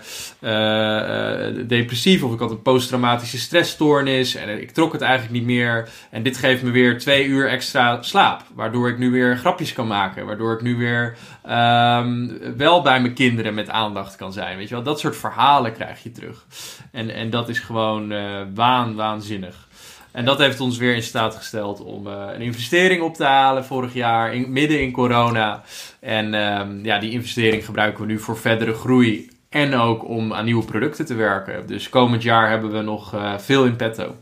depressief, 1.68 2.24
of 2.24 2.34
ik 2.34 2.40
had 2.40 2.52
een 2.52 2.62
posttraumatische 2.62 3.38
stressstoornis 3.38 4.36
en 4.36 4.62
ik 4.62 4.72
trok 4.72 4.92
het 4.92 5.02
eigenlijk 5.02 5.34
niet 5.34 5.46
meer. 5.46 5.90
En 6.12 6.24
dit 6.24 6.38
geeft 6.38 6.64
me 6.64 6.72
weer 6.72 7.00
twee 7.00 7.26
uur 7.26 7.50
extra 7.50 8.02
slaap, 8.02 8.42
waardoor 8.56 8.90
ik 8.90 8.98
nu 8.98 9.12
weer 9.12 9.38
grapjes 9.38 9.74
kan 9.74 9.88
maken, 9.88 10.26
waardoor 10.26 10.54
ik 10.54 10.62
nu 10.62 10.76
weer 10.76 11.07
Ehm, 11.44 12.28
wel 12.58 12.82
bij 12.82 13.02
mijn 13.02 13.14
kinderen 13.14 13.54
met 13.54 13.70
aandacht 13.70 14.16
kan 14.16 14.34
zijn. 14.34 14.58
Weet 14.58 14.68
je 14.68 14.76
wel, 14.76 14.84
dat 14.84 15.00
soort 15.00 15.18
verhalen 15.18 15.74
krijg 15.74 16.04
je 16.04 16.12
terug. 16.12 16.46
En, 16.92 17.10
en 17.10 17.30
dat 17.30 17.50
is 17.50 17.60
gewoon 17.60 18.12
uh, 18.12 18.42
waan, 18.54 18.96
waanzinnig. 18.96 19.68
En 20.12 20.26
dat 20.26 20.38
heeft 20.38 20.60
ons 20.60 20.78
weer 20.78 20.96
in 20.96 21.04
staat 21.04 21.36
gesteld 21.36 21.84
om 21.84 22.08
uh, 22.08 22.26
een 22.34 22.42
investering 22.42 23.02
op 23.02 23.16
te 23.16 23.24
halen 23.24 23.66
vorig 23.66 23.94
jaar, 23.94 24.34
in, 24.34 24.52
midden 24.52 24.82
in 24.82 24.92
corona. 24.92 25.64
En 26.00 26.34
um, 26.34 26.86
ja, 26.86 27.00
die 27.00 27.12
investering 27.12 27.66
gebruiken 27.66 28.02
we 28.06 28.12
nu 28.12 28.20
voor 28.20 28.38
verdere 28.38 28.74
groei. 28.74 29.30
En 29.50 29.76
ook 29.76 30.08
om 30.08 30.34
aan 30.34 30.46
nieuwe 30.46 30.66
producten 30.66 31.06
te 31.06 31.14
werken. 31.14 31.68
Dus 31.68 31.90
komend 31.90 32.24
jaar 32.24 32.50
hebben 32.50 32.72
we 32.72 32.82
nog 32.82 33.16
uh, 33.16 33.38
veel 33.38 33.66
in 33.66 33.76
petto. 33.76 34.16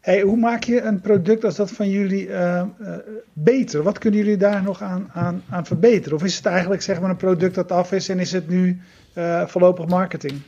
Hey, 0.00 0.20
hoe 0.20 0.36
maak 0.36 0.64
je 0.64 0.82
een 0.82 1.00
product 1.00 1.44
als 1.44 1.56
dat 1.56 1.70
van 1.70 1.90
jullie 1.90 2.28
uh, 2.28 2.62
uh, 2.80 2.88
beter? 3.32 3.82
Wat 3.82 3.98
kunnen 3.98 4.20
jullie 4.20 4.36
daar 4.36 4.62
nog 4.62 4.82
aan, 4.82 5.10
aan, 5.12 5.42
aan, 5.50 5.66
verbeteren? 5.66 6.16
Of 6.16 6.24
is 6.24 6.36
het 6.36 6.46
eigenlijk 6.46 6.82
zeg 6.82 7.00
maar 7.00 7.10
een 7.10 7.16
product 7.16 7.54
dat 7.54 7.72
af 7.72 7.92
is 7.92 8.08
en 8.08 8.18
is 8.18 8.32
het 8.32 8.48
nu 8.48 8.80
uh, 9.14 9.46
voorlopig 9.46 9.86
marketing? 9.86 10.40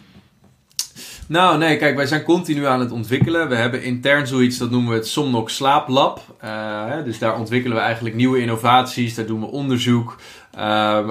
Nou, 1.27 1.59
nee, 1.59 1.77
kijk, 1.77 1.97
wij 1.97 2.07
zijn 2.07 2.23
continu 2.23 2.67
aan 2.67 2.81
het 2.81 2.91
ontwikkelen. 2.91 3.49
We 3.49 3.55
hebben 3.55 3.83
intern 3.83 4.27
zoiets, 4.27 4.59
dat 4.59 4.71
noemen 4.71 4.91
we 4.91 4.97
het 4.97 5.07
Somnox 5.07 5.57
Slaaplab. 5.57 6.37
Hè, 6.89 7.03
dus 7.03 7.19
daar 7.19 7.39
ontwikkelen 7.39 7.77
we 7.77 7.83
eigenlijk 7.83 8.15
nieuwe 8.15 8.41
innovaties, 8.41 9.15
daar 9.15 9.27
doen 9.27 9.41
we 9.41 9.47
onderzoek. 9.47 10.17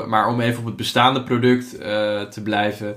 maar 0.07 0.27
om 0.27 0.41
even 0.41 0.59
op 0.59 0.65
het 0.65 0.75
bestaande 0.75 1.23
product 1.23 1.69
te 2.31 2.41
blijven 2.43 2.95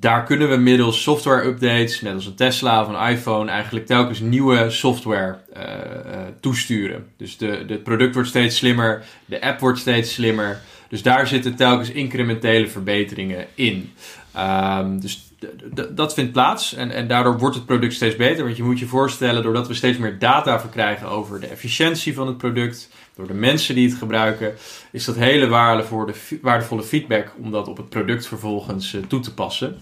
daar 0.00 0.24
kunnen 0.24 0.48
we 0.48 0.56
middels 0.56 1.02
software 1.02 1.46
updates, 1.46 2.00
net 2.00 2.14
als 2.14 2.26
een 2.26 2.34
Tesla 2.34 2.82
of 2.82 2.88
een 2.88 3.08
iPhone, 3.08 3.50
eigenlijk 3.50 3.86
telkens 3.86 4.20
nieuwe 4.20 4.70
software 4.70 5.38
uh, 5.56 5.62
uh, 5.62 6.20
toesturen. 6.40 7.06
Dus 7.16 7.36
de, 7.36 7.64
het 7.66 7.82
product 7.82 8.14
wordt 8.14 8.28
steeds 8.28 8.56
slimmer, 8.56 9.04
de 9.24 9.42
app 9.42 9.60
wordt 9.60 9.78
steeds 9.78 10.14
slimmer. 10.14 10.60
Dus 10.88 11.02
daar 11.02 11.26
zitten 11.26 11.54
telkens 11.54 11.90
incrementele 11.90 12.68
verbeteringen 12.68 13.46
in. 13.54 13.92
Um, 14.36 15.00
dus 15.00 15.24
dat 15.90 16.14
vindt 16.14 16.32
plaats 16.32 16.74
en, 16.74 16.90
en 16.90 17.08
daardoor 17.08 17.38
wordt 17.38 17.56
het 17.56 17.66
product 17.66 17.92
steeds 17.92 18.16
beter. 18.16 18.44
Want 18.44 18.56
je 18.56 18.62
moet 18.62 18.78
je 18.78 18.86
voorstellen, 18.86 19.42
doordat 19.42 19.68
we 19.68 19.74
steeds 19.74 19.98
meer 19.98 20.18
data 20.18 20.60
verkrijgen 20.60 21.08
over 21.08 21.40
de 21.40 21.46
efficiëntie 21.46 22.14
van 22.14 22.26
het 22.26 22.38
product, 22.38 22.90
door 23.16 23.26
de 23.26 23.34
mensen 23.34 23.74
die 23.74 23.88
het 23.88 23.98
gebruiken, 23.98 24.54
is 24.90 25.04
dat 25.04 25.16
hele 25.16 25.46
waardevolle, 26.42 26.82
feedback 26.82 27.32
om 27.42 27.50
dat 27.50 27.68
op 27.68 27.76
het 27.76 27.88
product 27.88 28.26
vervolgens 28.26 28.92
uh, 28.92 29.02
toe 29.02 29.20
te 29.20 29.34
passen. 29.34 29.76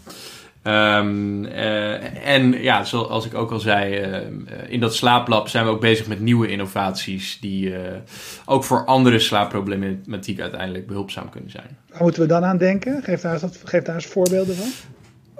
Um, 0.67 1.45
uh, 1.45 2.27
en 2.27 2.63
ja, 2.63 2.85
zoals 2.85 3.27
ik 3.27 3.35
ook 3.35 3.51
al 3.51 3.61
zei, 3.61 4.07
uh, 4.07 4.19
in 4.69 4.81
dat 4.81 4.95
slaaplab 4.95 5.49
zijn 5.49 5.65
we 5.65 5.71
ook 5.71 5.81
bezig 5.81 6.07
met 6.07 6.21
nieuwe 6.21 6.49
innovaties 6.49 7.39
die 7.41 7.75
ook 8.45 8.65
voor 8.65 8.85
andere 8.85 9.19
slaapproblematiek 9.19 10.41
uiteindelijk 10.41 10.87
behulpzaam 10.87 11.31
kunnen 11.31 11.51
zijn. 11.51 11.79
Waar 11.91 12.03
moeten 12.03 12.23
we 12.23 12.29
dan 12.29 12.45
aan 12.45 12.59
denken? 12.59 13.03
Geef 13.03 13.21
daar 13.21 13.43
eens, 13.43 13.59
geef 13.65 13.83
daar 13.83 13.95
eens 13.95 14.07
voorbeelden 14.07 14.57
van. 14.57 14.94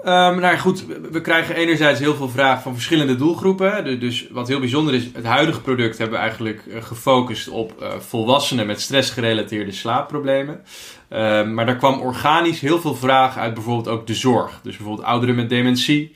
Um, 0.05 0.39
nou 0.39 0.57
goed, 0.57 0.85
we 1.11 1.21
krijgen 1.21 1.55
enerzijds 1.55 1.99
heel 1.99 2.15
veel 2.15 2.29
vragen 2.29 2.61
van 2.61 2.73
verschillende 2.73 3.15
doelgroepen. 3.15 3.99
Dus 3.99 4.27
wat 4.31 4.47
heel 4.47 4.59
bijzonder 4.59 4.93
is, 4.93 5.09
het 5.13 5.25
huidige 5.25 5.61
product 5.61 5.97
hebben 5.97 6.15
we 6.15 6.21
eigenlijk 6.21 6.63
eh, 6.65 6.83
gefocust 6.83 7.49
op 7.49 7.73
uh, 7.81 7.87
volwassenen 7.99 8.67
met 8.67 8.81
stressgerelateerde 8.81 9.71
slaapproblemen. 9.71 10.61
Um, 11.09 11.53
maar 11.53 11.65
daar 11.65 11.75
kwam 11.75 11.99
organisch 11.99 12.59
heel 12.59 12.79
veel 12.79 12.95
vraag 12.95 13.37
uit 13.37 13.53
bijvoorbeeld 13.53 13.87
ook 13.87 14.07
de 14.07 14.13
zorg. 14.13 14.59
Dus 14.63 14.77
bijvoorbeeld 14.77 15.07
ouderen 15.07 15.35
met 15.35 15.49
dementie. 15.49 16.15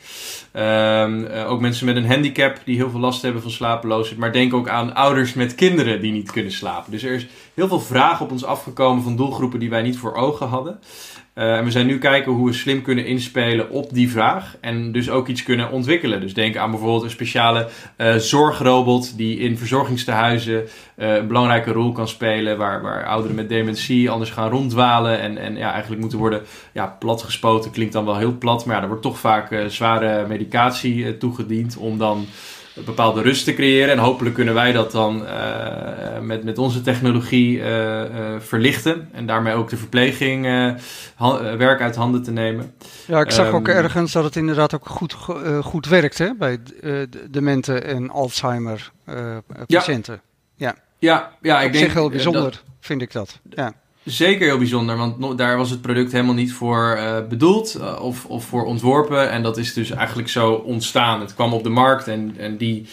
Um, 0.54 1.26
uh, 1.26 1.52
ook 1.52 1.60
mensen 1.60 1.86
met 1.86 1.96
een 1.96 2.08
handicap 2.08 2.58
die 2.66 2.76
heel 2.76 2.90
veel 2.90 3.00
last 3.00 3.22
hebben 3.22 3.42
van 3.42 3.52
slapeloosheid. 3.52 4.20
Maar 4.20 4.32
denk 4.32 4.54
ook 4.54 4.70
aan 4.70 4.96
ouders 4.96 5.34
met 5.34 5.56
kinderen 5.56 6.02
die 6.02 6.12
niet 6.12 6.32
kunnen 6.32 6.52
slapen. 6.52 6.92
Dus 6.92 7.04
er 7.04 7.14
is 7.14 7.28
heel 7.54 7.68
veel 7.68 7.80
vraag 7.80 8.22
op 8.22 8.32
ons 8.32 8.46
afgekomen 8.46 9.04
van 9.04 9.16
doelgroepen 9.16 9.60
die 9.60 9.70
wij 9.70 9.82
niet 9.82 9.98
voor 9.98 10.14
ogen 10.16 10.48
hadden. 10.48 10.80
Uh, 11.40 11.58
en 11.58 11.64
we 11.64 11.72
zijn 11.72 11.86
nu 11.86 11.98
kijken 11.98 12.32
hoe 12.32 12.48
we 12.48 12.54
slim 12.54 12.82
kunnen 12.82 13.06
inspelen 13.06 13.70
op 13.70 13.94
die 13.94 14.12
vraag. 14.12 14.56
En 14.62 14.92
dus 14.92 15.10
ook 15.10 15.28
iets 15.28 15.44
kunnen 15.44 15.72
ontwikkelen. 15.72 16.22
Dus 16.22 16.34
denk 16.34 16.58
aan 16.58 16.72
bijvoorbeeld 16.72 17.04
een 17.04 17.10
speciale 17.10 17.68
uh, 17.98 18.16
zorgrobot 18.16 19.18
die 19.18 19.38
in 19.38 19.58
verzorgingstehuizen 19.58 20.64
uh, 20.98 21.16
een 21.16 21.28
belangrijke 21.28 21.72
rol 21.72 21.92
kan 21.92 22.08
spelen. 22.08 22.58
Waar, 22.58 22.82
waar 22.82 23.06
ouderen 23.06 23.36
met 23.36 23.50
dementie 23.50 24.10
anders 24.10 24.30
gaan 24.30 24.50
ronddwalen. 24.50 25.20
En, 25.20 25.38
en 25.38 25.56
ja, 25.56 25.72
eigenlijk 25.72 26.02
moeten 26.02 26.20
worden 26.20 26.42
ja, 26.72 26.96
platgespoten. 27.00 27.72
Klinkt 27.72 27.94
dan 27.94 28.06
wel 28.06 28.18
heel 28.18 28.38
plat. 28.38 28.66
Maar 28.66 28.76
ja, 28.76 28.82
er 28.82 28.88
wordt 28.88 29.04
toch 29.04 29.20
vaak 29.20 29.64
zware 29.68 30.28
medicatie 30.28 31.18
toegediend 31.18 31.78
om 31.78 31.98
dan 31.98 32.26
bepaalde 32.86 33.22
rust 33.22 33.46
te 33.46 33.54
creëren. 33.54 33.92
En 33.92 33.98
hopelijk 33.98 34.36
kunnen 34.36 34.54
wij 34.54 34.72
dat 34.72 34.92
dan 34.92 35.24
uh, 35.24 36.20
met, 36.22 36.44
met 36.44 36.58
onze 36.58 36.82
technologie 36.82 37.58
uh, 37.58 38.02
verlichten. 38.40 39.10
En 39.12 39.26
daarmee 39.26 39.54
ook 39.54 39.70
de 39.70 39.78
verpleging 39.78 40.44
werk 41.58 41.82
uit 41.82 41.96
handen 41.96 42.24
te 42.24 42.32
nemen. 42.32 42.74
Ja, 43.06 43.20
ik 43.20 43.32
zag 43.32 43.48
um, 43.48 43.56
ook 43.56 43.68
ergens 43.68 44.12
dat 44.12 44.24
het 44.24 44.36
inderdaad 44.36 44.76
ook 44.76 44.88
goed, 44.88 45.14
goed 45.62 45.88
werkt 45.88 46.18
hè, 46.18 46.34
bij 46.38 46.58
dementen 47.30 47.86
en 47.86 48.10
Alzheimer 48.10 48.92
patiënten. 49.68 50.22
Ja, 50.56 50.76
ja, 50.76 50.76
ja, 51.00 51.32
ja 51.42 51.60
ik 51.60 51.68
Op 51.68 51.74
denk... 51.74 51.86
zich 51.86 51.94
heel 51.94 52.10
bijzonder, 52.10 52.42
dat, 52.42 52.64
vind 52.80 53.02
ik 53.02 53.12
dat. 53.12 53.40
Ja. 53.50 53.74
Zeker 54.04 54.48
heel 54.48 54.58
bijzonder, 54.58 54.98
want 54.98 55.38
daar 55.38 55.58
was 55.58 55.70
het 55.70 55.82
product 55.82 56.12
helemaal 56.12 56.34
niet 56.34 56.54
voor 56.54 56.96
uh, 56.98 57.28
bedoeld 57.30 57.78
uh, 57.80 58.02
of, 58.02 58.26
of 58.26 58.46
voor 58.46 58.66
ontworpen. 58.66 59.30
En 59.30 59.44
dat 59.44 59.58
is 59.58 59.74
dus 59.74 59.90
eigenlijk 59.90 60.30
zo 60.30 60.52
ontstaan. 60.52 61.20
Het 61.20 61.34
kwam 61.34 61.54
op 61.54 61.64
de 61.64 61.70
markt 61.70 62.08
en, 62.08 62.36
en 62.38 62.58
die, 62.58 62.86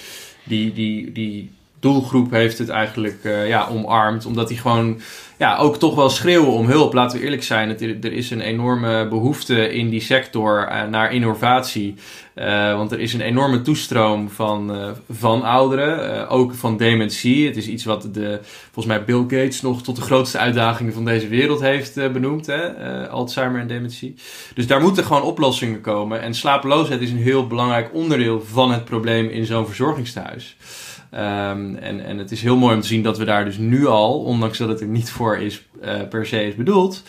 die, 0.45 0.73
die, 0.73 1.13
die 1.13 1.51
doelgroep 1.81 2.31
heeft 2.31 2.59
het 2.59 2.69
eigenlijk 2.69 3.25
uh, 3.25 3.49
ja, 3.49 3.69
omarmd. 3.69 4.27
Omdat 4.27 4.49
die 4.49 4.59
gewoon 4.59 5.01
ja, 5.39 5.57
ook 5.57 5.77
toch 5.77 5.95
wel 5.95 6.11
schreeuwen 6.11 6.53
om 6.53 6.67
hulp. 6.67 6.93
Laten 6.93 7.19
we 7.19 7.25
eerlijk 7.25 7.43
zijn, 7.43 7.81
er 7.81 8.13
is 8.13 8.31
een 8.31 8.41
enorme 8.41 9.09
behoefte 9.09 9.73
in 9.73 9.89
die 9.89 10.01
sector 10.01 10.69
uh, 10.71 10.85
naar 10.85 11.13
innovatie. 11.13 11.95
Uh, 12.35 12.77
want 12.77 12.93
er 12.93 13.01
is 13.01 13.13
een 13.13 13.21
enorme 13.21 13.63
toestroom 13.63 14.31
van, 14.31 14.77
uh, 14.77 14.89
van 15.11 15.43
ouderen, 15.43 16.29
ook 16.29 16.55
van 16.55 16.77
dementie. 16.77 17.47
Het 17.47 17.57
is 17.57 17.69
iets 17.69 17.85
wat 17.85 18.09
de, 18.13 18.39
volgens 18.73 18.87
mij 18.87 19.05
Bill 19.05 19.23
Gates 19.23 19.61
nog 19.61 19.83
tot 19.83 19.97
de 19.97 20.03
grootste 20.03 20.39
uitdagingen 20.39 20.93
van 20.93 21.05
deze 21.05 21.29
wereld 21.29 21.61
heeft 21.61 21.95
benoemd. 22.13 22.47
Hè? 22.47 22.69
Alzheimer 23.09 23.61
en 23.61 23.67
dementie. 23.67 24.15
Dus 24.55 24.67
daar 24.67 24.81
moeten 24.81 25.05
gewoon 25.05 25.23
oplossingen 25.23 25.81
komen. 25.81 26.21
En 26.21 26.35
slapeloosheid 26.35 27.01
is 27.01 27.11
een 27.11 27.17
heel 27.17 27.47
belangrijk 27.47 27.91
onderdeel 27.93 28.43
van 28.45 28.73
het 28.73 28.85
probleem 28.85 29.29
in 29.29 29.47
zo'n 29.47 29.67
verzorgingstehuis. 29.67 30.57
Um, 31.15 31.77
en, 31.77 32.05
en 32.05 32.19
het 32.19 32.31
is 32.31 32.43
heel 32.43 32.57
mooi 32.57 32.75
om 32.75 32.81
te 32.81 32.87
zien 32.87 33.03
dat 33.03 33.19
we 33.19 33.25
daar 33.25 33.45
dus 33.45 33.59
nu 33.59 33.87
al, 33.87 34.23
ondanks 34.23 34.59
dat 34.59 34.69
het 34.69 34.81
er 34.81 34.87
niet 34.87 35.11
voor 35.11 35.26
voor 35.27 35.39
is, 35.39 35.67
per 36.11 36.27
se 36.27 36.47
is 36.47 36.55
bedoeld, 36.55 37.03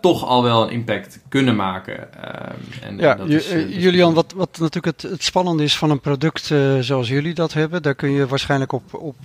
toch 0.00 0.24
al 0.24 0.42
wel 0.42 0.62
een 0.62 0.70
impact 0.70 1.20
kunnen 1.28 1.56
maken. 1.56 2.14
Ehm, 2.24 2.54
en, 2.82 2.98
ja, 2.98 3.14
dat 3.14 3.28
is, 3.28 3.48
dus 3.48 3.74
Julian, 3.74 4.14
wat, 4.14 4.32
wat 4.36 4.58
natuurlijk 4.58 5.02
het, 5.02 5.10
het 5.10 5.22
spannende 5.22 5.62
is 5.62 5.78
van 5.78 5.90
een 5.90 6.00
product 6.00 6.52
zoals 6.80 7.08
jullie 7.08 7.34
dat 7.34 7.52
hebben, 7.52 7.82
daar 7.82 7.94
kun 7.94 8.10
je 8.10 8.26
waarschijnlijk 8.26 8.72
op, 8.72 8.94
op 8.94 9.16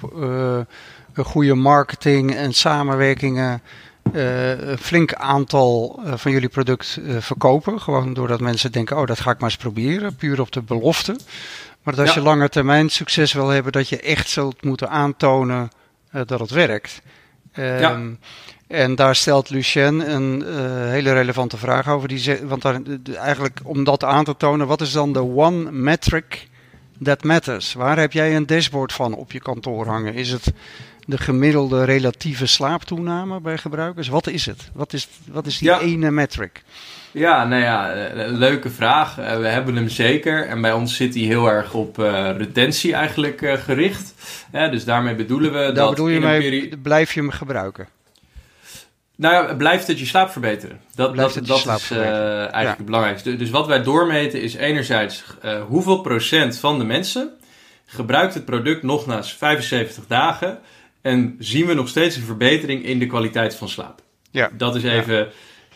een 1.13 1.25
goede 1.25 1.55
marketing 1.55 2.35
en 2.35 2.53
samenwerkingen 2.53 3.61
uh, 4.13 4.69
een 4.69 4.77
flink 4.77 5.13
aantal 5.13 5.99
uh, 6.05 6.13
van 6.15 6.31
jullie 6.31 6.49
product 6.49 6.97
uh, 6.99 7.17
verkopen. 7.19 7.81
Gewoon 7.81 8.13
doordat 8.13 8.39
mensen 8.39 8.71
denken, 8.71 8.97
oh 8.97 9.05
dat 9.05 9.19
ga 9.19 9.31
ik 9.31 9.39
maar 9.39 9.49
eens 9.49 9.57
proberen. 9.57 10.15
Puur 10.15 10.41
op 10.41 10.51
de 10.51 10.61
belofte. 10.61 11.15
Maar 11.83 11.95
dat 11.95 12.05
als 12.05 12.15
je 12.15 12.21
langer 12.21 12.49
termijn 12.49 12.89
succes 12.89 13.33
wil 13.33 13.47
hebben, 13.47 13.71
dat 13.71 13.89
je 13.89 13.99
echt 13.99 14.29
zult 14.29 14.63
moeten 14.63 14.89
aantonen 14.89 15.69
dat 16.25 16.39
het 16.39 16.49
werkt. 16.49 17.01
Um, 17.57 17.79
ja. 17.79 17.99
En 18.67 18.95
daar 18.95 19.15
stelt 19.15 19.49
Lucien 19.49 20.13
een 20.13 20.43
hele 20.89 21.13
relevante 21.13 21.57
vraag 21.57 21.89
over. 21.89 22.07
Die 22.07 22.37
want 22.43 22.61
daar, 22.61 22.81
eigenlijk 23.15 23.59
om 23.63 23.83
dat 23.83 24.03
aan 24.03 24.23
te 24.23 24.37
tonen, 24.37 24.67
wat 24.67 24.81
is 24.81 24.91
dan 24.91 25.13
de 25.13 25.21
one 25.21 25.71
metric 25.71 26.47
that 27.03 27.23
matters? 27.23 27.73
Waar 27.73 27.99
heb 27.99 28.11
jij 28.11 28.35
een 28.35 28.45
dashboard 28.45 28.93
van 28.93 29.13
op 29.13 29.31
je 29.31 29.39
kantoor 29.39 29.87
hangen? 29.87 30.13
Is 30.13 30.31
het 30.31 30.53
de 31.05 31.17
gemiddelde 31.17 31.83
relatieve 31.83 32.45
slaaptoename 32.45 33.39
bij 33.39 33.57
gebruikers? 33.57 34.07
Wat 34.07 34.27
is 34.27 34.45
het? 34.45 34.69
Wat 34.73 34.93
is, 34.93 35.07
wat 35.31 35.45
is 35.45 35.57
die 35.57 35.79
ene 35.79 36.11
metric? 36.11 36.63
Ja, 37.15 37.45
nou 37.45 37.61
ja, 37.61 37.93
eh, 37.93 38.31
leuke 38.31 38.69
vraag. 38.69 39.19
Eh, 39.19 39.37
we 39.37 39.47
hebben 39.47 39.75
hem 39.75 39.89
zeker. 39.89 40.47
En 40.47 40.61
bij 40.61 40.73
ons 40.73 40.95
zit 40.95 41.13
hij 41.13 41.23
heel 41.23 41.47
erg 41.47 41.73
op 41.73 41.97
uh, 41.97 42.29
retentie 42.37 42.93
eigenlijk 42.93 43.41
uh, 43.41 43.53
gericht. 43.53 44.13
dus 44.51 44.85
daarmee 44.85 45.15
bedoelen 45.15 45.51
we 45.51 45.57
Daar 45.57 45.73
dat... 45.73 45.89
bedoel 45.89 46.07
je 46.07 46.19
mee, 46.19 46.77
blijf 46.77 47.13
je 47.13 47.19
hem 47.19 47.29
gebruiken? 47.29 47.87
Nou 49.15 49.33
ja, 49.33 49.53
blijft 49.53 49.87
het 49.87 49.99
je 49.99 50.05
slaap 50.05 50.29
verbeteren. 50.29 50.79
Dat, 50.95 51.15
dat, 51.15 51.39
dat 51.43 51.57
is 51.57 51.91
eigenlijk 51.91 52.51
ja. 52.51 52.75
het 52.75 52.85
belangrijkste. 52.85 53.35
Dus 53.35 53.49
wat 53.49 53.67
wij 53.67 53.83
doormeten 53.83 54.41
is 54.41 54.53
enerzijds 54.53 55.23
hoeveel 55.67 56.01
procent 56.01 56.57
van 56.57 56.77
de 56.77 56.83
mensen 56.83 57.29
gebruikt 57.85 58.33
het 58.33 58.45
product 58.45 58.83
nog 58.83 59.05
na 59.05 59.23
75 59.23 60.03
dagen 60.07 60.59
en 61.01 61.35
zien 61.39 61.65
we 61.65 61.73
nog 61.73 61.87
steeds 61.87 62.15
een 62.15 62.23
verbetering 62.23 62.85
in 62.85 62.99
de 62.99 63.07
kwaliteit 63.07 63.55
van 63.55 63.69
slaap. 63.69 64.01
Ja. 64.31 64.49
Dat 64.53 64.75
is 64.75 64.83
even. 64.83 65.27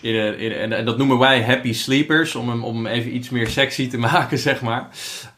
In, 0.02 0.16
en, 0.16 0.74
en, 0.74 0.86
dat 0.86 0.98
noemen 0.98 1.18
wij 1.18 1.44
happy 1.44 1.74
sleepers, 1.74 2.36
om 2.36 2.50
hem, 2.50 2.64
om 2.64 2.76
hem 2.76 2.86
even 2.86 3.16
iets 3.16 3.30
meer 3.30 3.48
sexy 3.48 3.90
te 3.90 3.98
maken, 4.10 4.38
zeg 4.38 4.62
maar. 4.62 4.90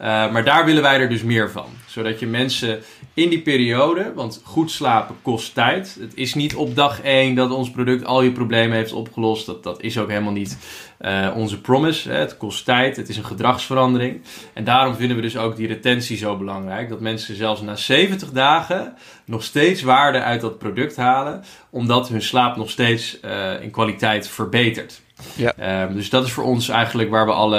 Uh, 0.01 0.31
maar 0.31 0.43
daar 0.43 0.65
willen 0.65 0.81
wij 0.81 0.99
er 0.99 1.09
dus 1.09 1.23
meer 1.23 1.51
van. 1.51 1.65
Zodat 1.85 2.19
je 2.19 2.27
mensen 2.27 2.79
in 3.13 3.29
die 3.29 3.41
periode, 3.41 4.11
want 4.15 4.41
goed 4.43 4.71
slapen 4.71 5.15
kost 5.21 5.53
tijd. 5.53 5.97
Het 5.99 6.11
is 6.15 6.33
niet 6.33 6.55
op 6.55 6.75
dag 6.75 7.01
1 7.01 7.35
dat 7.35 7.51
ons 7.51 7.71
product 7.71 8.05
al 8.05 8.21
je 8.21 8.31
problemen 8.31 8.77
heeft 8.77 8.93
opgelost. 8.93 9.45
Dat, 9.45 9.63
dat 9.63 9.81
is 9.81 9.97
ook 9.97 10.09
helemaal 10.09 10.31
niet 10.31 10.57
uh, 11.01 11.31
onze 11.35 11.61
promise. 11.61 12.09
Hè. 12.09 12.17
Het 12.17 12.37
kost 12.37 12.65
tijd, 12.65 12.95
het 12.95 13.09
is 13.09 13.17
een 13.17 13.25
gedragsverandering. 13.25 14.21
En 14.53 14.63
daarom 14.63 14.95
vinden 14.95 15.15
we 15.15 15.21
dus 15.21 15.37
ook 15.37 15.55
die 15.55 15.67
retentie 15.67 16.17
zo 16.17 16.37
belangrijk. 16.37 16.89
Dat 16.89 16.99
mensen 16.99 17.35
zelfs 17.35 17.61
na 17.61 17.75
70 17.75 18.31
dagen 18.31 18.93
nog 19.25 19.43
steeds 19.43 19.81
waarde 19.81 20.21
uit 20.21 20.41
dat 20.41 20.57
product 20.57 20.95
halen, 20.95 21.43
omdat 21.69 22.09
hun 22.09 22.21
slaap 22.21 22.55
nog 22.55 22.69
steeds 22.69 23.19
uh, 23.25 23.61
in 23.61 23.71
kwaliteit 23.71 24.27
verbetert. 24.27 25.01
Ja. 25.35 25.83
Um, 25.83 25.93
dus 25.93 26.09
dat 26.09 26.25
is 26.25 26.31
voor 26.31 26.43
ons 26.43 26.69
eigenlijk 26.69 27.09
waar 27.09 27.25
we 27.25 27.31
alle, 27.31 27.57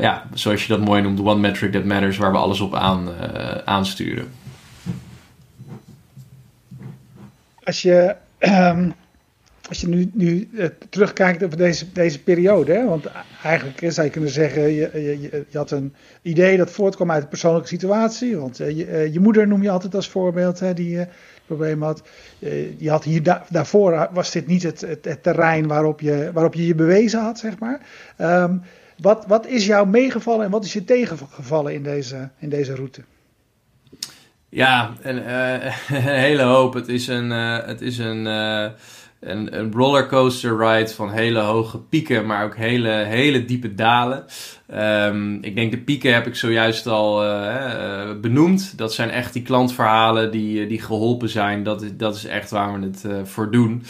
ja, 0.00 0.26
zoals 0.34 0.62
je 0.62 0.68
dat 0.68 0.84
mooi 0.84 1.02
noemt, 1.02 1.16
de 1.16 1.24
one 1.24 1.40
metric 1.40 1.72
that 1.72 1.84
matters, 1.84 2.16
waar 2.16 2.32
we 2.32 2.38
alles 2.38 2.60
op 2.60 2.74
aan, 2.74 3.08
uh, 3.08 3.50
aansturen. 3.64 4.32
Als 7.64 7.82
je 7.82 8.16
um, 8.38 8.94
als 9.68 9.80
je 9.80 9.88
nu, 9.88 10.10
nu 10.12 10.48
uh, 10.52 10.66
terugkijkt 10.90 11.42
op 11.42 11.56
deze, 11.56 11.92
deze 11.92 12.22
periode, 12.22 12.72
hè, 12.72 12.84
want 12.84 13.06
eigenlijk 13.42 13.92
zou 13.92 14.06
je 14.06 14.12
kunnen 14.12 14.30
zeggen, 14.30 14.62
je, 14.62 14.90
je, 14.92 15.44
je, 15.48 15.58
had 15.58 15.70
een 15.70 15.94
idee 16.22 16.56
dat 16.56 16.70
voortkwam 16.70 17.10
uit 17.10 17.22
een 17.22 17.28
persoonlijke 17.28 17.68
situatie. 17.68 18.36
Want 18.36 18.60
uh, 18.60 18.70
je, 18.70 18.86
uh, 18.86 19.12
je, 19.12 19.20
moeder 19.20 19.48
noem 19.48 19.62
je 19.62 19.70
altijd 19.70 19.94
als 19.94 20.08
voorbeeld, 20.08 20.60
hè, 20.60 20.74
die 20.74 21.06
probleem 21.46 21.82
had. 21.82 22.02
je 22.78 22.90
had 22.90 23.04
hier 23.04 23.22
da 23.22 23.44
daarvoor 23.50 24.08
was 24.12 24.30
dit 24.30 24.46
niet 24.46 24.62
het, 24.62 24.80
het, 24.80 25.04
het, 25.04 25.22
terrein 25.22 25.66
waarop 25.66 26.00
je, 26.00 26.30
waarop 26.32 26.54
je 26.54 26.66
je 26.66 26.74
bewezen 26.74 27.20
had, 27.20 27.38
zeg 27.38 27.58
maar. 27.58 27.80
Um, 28.18 28.62
wat, 28.98 29.24
wat 29.26 29.46
is 29.46 29.66
jou 29.66 29.88
meegevallen 29.88 30.44
en 30.44 30.50
wat 30.50 30.64
is 30.64 30.72
je 30.72 30.84
tegengevallen 30.84 31.74
in 31.74 31.82
deze, 31.82 32.28
in 32.38 32.48
deze 32.48 32.74
route? 32.74 33.02
Ja, 34.48 34.92
een, 35.02 35.16
een 35.96 36.02
hele 36.02 36.42
hoop. 36.42 36.74
Het 36.74 36.88
is 36.88 37.06
een, 37.06 37.30
het 37.30 37.80
is 37.80 37.98
een 37.98 38.26
een, 39.30 39.58
een 39.58 39.72
rollercoaster 39.72 40.58
ride 40.58 40.94
van 40.94 41.10
hele 41.10 41.40
hoge 41.40 41.78
pieken, 41.78 42.26
maar 42.26 42.44
ook 42.44 42.56
hele, 42.56 42.88
hele 42.88 43.44
diepe 43.44 43.74
dalen. 43.74 44.24
Um, 44.74 45.38
ik 45.42 45.54
denk 45.54 45.70
de 45.70 45.78
pieken 45.78 46.14
heb 46.14 46.26
ik 46.26 46.34
zojuist 46.34 46.86
al 46.86 47.24
uh, 47.24 48.20
benoemd. 48.20 48.78
Dat 48.78 48.94
zijn 48.94 49.10
echt 49.10 49.32
die 49.32 49.42
klantverhalen 49.42 50.30
die, 50.30 50.62
eh, 50.62 50.68
die 50.68 50.80
geholpen 50.80 51.28
zijn. 51.28 51.62
Dat, 51.62 51.84
dat 51.94 52.16
is 52.16 52.24
echt 52.24 52.50
waar 52.50 52.80
we 52.80 52.86
het 52.86 53.28
voor 53.28 53.50
doen. 53.50 53.84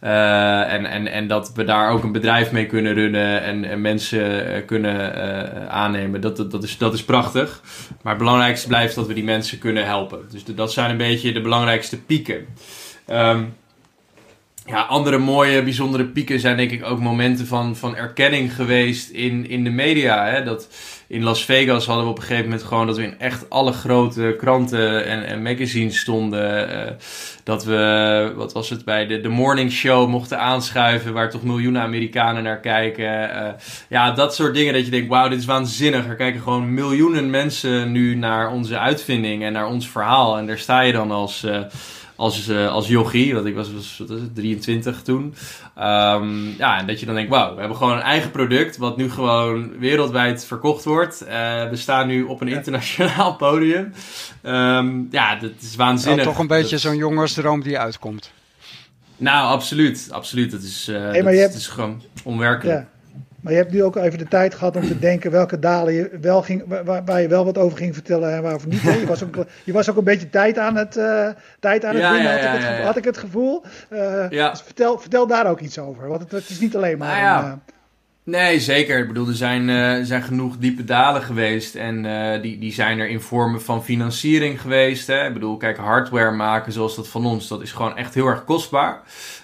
En, 0.00 0.84
en, 0.86 1.06
en 1.06 1.28
dat 1.28 1.52
we 1.54 1.64
daar 1.64 1.90
ook 1.90 2.02
een 2.02 2.12
bedrijf 2.12 2.52
mee 2.52 2.66
kunnen 2.66 2.94
runnen 2.94 3.42
en, 3.42 3.64
en 3.64 3.80
mensen 3.80 4.64
kunnen 4.64 5.70
aannemen. 5.70 6.20
Dat, 6.20 6.36
dat, 6.36 6.50
dat, 6.50 6.62
is, 6.62 6.78
dat 6.78 6.94
is 6.94 7.04
prachtig. 7.04 7.62
Maar 8.02 8.12
het 8.12 8.22
belangrijkste 8.22 8.68
blijft 8.68 8.94
dat 8.94 9.06
we 9.06 9.14
die 9.14 9.24
mensen 9.24 9.58
kunnen 9.58 9.86
helpen. 9.86 10.18
Dus 10.30 10.44
dat 10.44 10.72
zijn 10.72 10.90
een 10.90 10.96
beetje 10.96 11.32
de 11.32 11.40
belangrijkste 11.40 12.02
pieken. 12.02 12.46
Um, 13.10 13.54
ja, 14.68 14.80
andere 14.82 15.18
mooie, 15.18 15.62
bijzondere 15.62 16.04
pieken 16.04 16.40
zijn 16.40 16.56
denk 16.56 16.70
ik 16.70 16.84
ook 16.84 17.00
momenten 17.00 17.46
van, 17.46 17.76
van 17.76 17.96
erkenning 17.96 18.54
geweest 18.54 19.10
in, 19.10 19.48
in 19.48 19.64
de 19.64 19.70
media. 19.70 20.26
Hè? 20.26 20.44
Dat 20.44 20.68
in 21.06 21.22
Las 21.22 21.44
Vegas 21.44 21.86
hadden 21.86 22.04
we 22.04 22.10
op 22.10 22.16
een 22.16 22.22
gegeven 22.22 22.44
moment 22.44 22.62
gewoon 22.62 22.86
dat 22.86 22.96
we 22.96 23.02
in 23.02 23.18
echt 23.18 23.50
alle 23.50 23.72
grote 23.72 24.34
kranten 24.38 25.06
en, 25.06 25.26
en 25.26 25.42
magazines 25.42 25.98
stonden. 25.98 26.70
Uh, 26.70 26.92
dat 27.44 27.64
we, 27.64 28.32
wat 28.36 28.52
was 28.52 28.70
het, 28.70 28.84
bij 28.84 29.06
de, 29.06 29.20
de 29.20 29.28
morning 29.28 29.72
show 29.72 30.08
mochten 30.08 30.38
aanschuiven 30.38 31.12
waar 31.12 31.30
toch 31.30 31.42
miljoenen 31.42 31.82
Amerikanen 31.82 32.42
naar 32.42 32.60
kijken. 32.60 33.04
Uh, 33.04 33.48
ja, 33.88 34.10
dat 34.10 34.34
soort 34.34 34.54
dingen 34.54 34.74
dat 34.74 34.84
je 34.84 34.90
denkt, 34.90 35.08
wauw, 35.08 35.28
dit 35.28 35.38
is 35.38 35.44
waanzinnig. 35.44 36.06
Er 36.06 36.14
kijken 36.14 36.40
gewoon 36.40 36.74
miljoenen 36.74 37.30
mensen 37.30 37.92
nu 37.92 38.14
naar 38.14 38.50
onze 38.52 38.78
uitvinding 38.78 39.42
en 39.42 39.52
naar 39.52 39.68
ons 39.68 39.88
verhaal. 39.88 40.38
En 40.38 40.46
daar 40.46 40.58
sta 40.58 40.80
je 40.80 40.92
dan 40.92 41.10
als... 41.10 41.44
Uh, 41.44 41.60
als, 42.18 42.48
uh, 42.48 42.68
als 42.70 42.88
jochie, 42.88 43.34
want 43.34 43.46
ik 43.46 43.54
was, 43.54 43.72
was 43.72 43.98
wat 43.98 44.10
is 44.10 44.20
het, 44.20 44.34
23 44.34 45.02
toen. 45.02 45.34
Um, 45.78 46.54
ja, 46.58 46.78
en 46.78 46.86
dat 46.86 47.00
je 47.00 47.06
dan 47.06 47.14
denkt, 47.14 47.30
wauw, 47.30 47.54
we 47.54 47.58
hebben 47.60 47.76
gewoon 47.76 47.96
een 47.96 48.02
eigen 48.02 48.30
product 48.30 48.76
wat 48.76 48.96
nu 48.96 49.10
gewoon 49.10 49.78
wereldwijd 49.78 50.44
verkocht 50.44 50.84
wordt. 50.84 51.22
Uh, 51.22 51.68
we 51.68 51.76
staan 51.76 52.06
nu 52.06 52.22
op 52.22 52.40
een 52.40 52.48
internationaal 52.48 53.36
podium. 53.46 53.92
Um, 54.42 55.08
ja, 55.10 55.36
dat 55.36 55.50
is 55.60 55.76
waanzinnig. 55.76 56.24
toch 56.24 56.38
een 56.38 56.46
beetje 56.46 56.78
zo'n 56.78 56.96
jongensdroom 56.96 57.62
die 57.62 57.78
uitkomt. 57.78 58.32
Nou, 59.16 59.52
absoluut. 59.52 60.08
Absoluut. 60.10 60.50
Dat 60.50 60.62
is, 60.62 60.88
uh, 60.88 60.96
hey, 60.96 61.22
dat, 61.22 61.34
hebt... 61.34 61.54
is 61.54 61.66
gewoon 61.66 62.02
onwerkelijk. 62.24 62.78
Ja. 62.78 62.97
Maar 63.48 63.56
je 63.56 63.62
hebt 63.62 63.74
nu 63.74 63.82
ook 63.82 63.96
even 63.96 64.18
de 64.18 64.28
tijd 64.28 64.54
gehad 64.54 64.76
om 64.76 64.86
te 64.86 64.98
denken 64.98 65.30
welke 65.30 65.58
dalen 65.58 65.92
je 65.92 66.18
wel 66.20 66.42
ging, 66.42 66.64
waar, 66.84 67.04
waar 67.04 67.20
je 67.20 67.28
wel 67.28 67.44
wat 67.44 67.58
over 67.58 67.78
ging 67.78 67.94
vertellen 67.94 68.32
en 68.32 68.42
waarvoor 68.42 68.70
niet. 68.70 68.82
Je 68.82 69.06
was, 69.06 69.24
ook, 69.24 69.36
je 69.64 69.72
was 69.72 69.90
ook 69.90 69.96
een 69.96 70.04
beetje 70.04 70.30
tijd 70.30 70.58
aan 70.58 70.76
het, 70.76 70.96
uh, 70.96 71.28
tijd 71.60 71.84
aan 71.84 71.94
het 71.94 72.02
ja, 72.02 72.12
winnen, 72.12 72.32
ja, 72.32 72.46
had, 72.46 72.54
ik 72.54 72.66
het, 72.66 72.84
had, 72.84 72.96
ik 72.96 73.04
het, 73.04 73.16
gevoel. 73.16 73.62
Uh, 73.90 74.28
dus 74.28 74.62
vertel, 74.62 74.98
vertel 74.98 75.26
daar 75.26 75.46
ook 75.46 75.60
iets 75.60 75.78
over, 75.78 76.08
want 76.08 76.20
het, 76.20 76.30
het 76.30 76.48
is 76.48 76.60
niet 76.60 76.76
alleen 76.76 76.98
maar... 76.98 77.22
Nou 77.22 77.44
een, 77.44 77.50
uh, 77.50 77.52
Nee, 78.28 78.60
zeker. 78.60 78.98
Ik 78.98 79.06
bedoel, 79.08 79.28
er 79.28 79.34
zijn, 79.34 79.68
uh, 79.68 80.04
zijn 80.04 80.22
genoeg 80.22 80.56
diepe 80.56 80.84
dalen 80.84 81.22
geweest. 81.22 81.74
En 81.74 82.04
uh, 82.04 82.42
die, 82.42 82.58
die 82.58 82.72
zijn 82.72 82.98
er 82.98 83.08
in 83.08 83.20
vormen 83.20 83.62
van 83.62 83.84
financiering 83.84 84.60
geweest. 84.60 85.06
Hè. 85.06 85.26
Ik 85.26 85.32
bedoel, 85.32 85.56
kijk, 85.56 85.76
hardware 85.76 86.30
maken 86.30 86.72
zoals 86.72 86.96
dat 86.96 87.08
van 87.08 87.26
ons, 87.26 87.48
dat 87.48 87.62
is 87.62 87.72
gewoon 87.72 87.96
echt 87.96 88.14
heel 88.14 88.26
erg 88.26 88.44
kostbaar. 88.44 89.02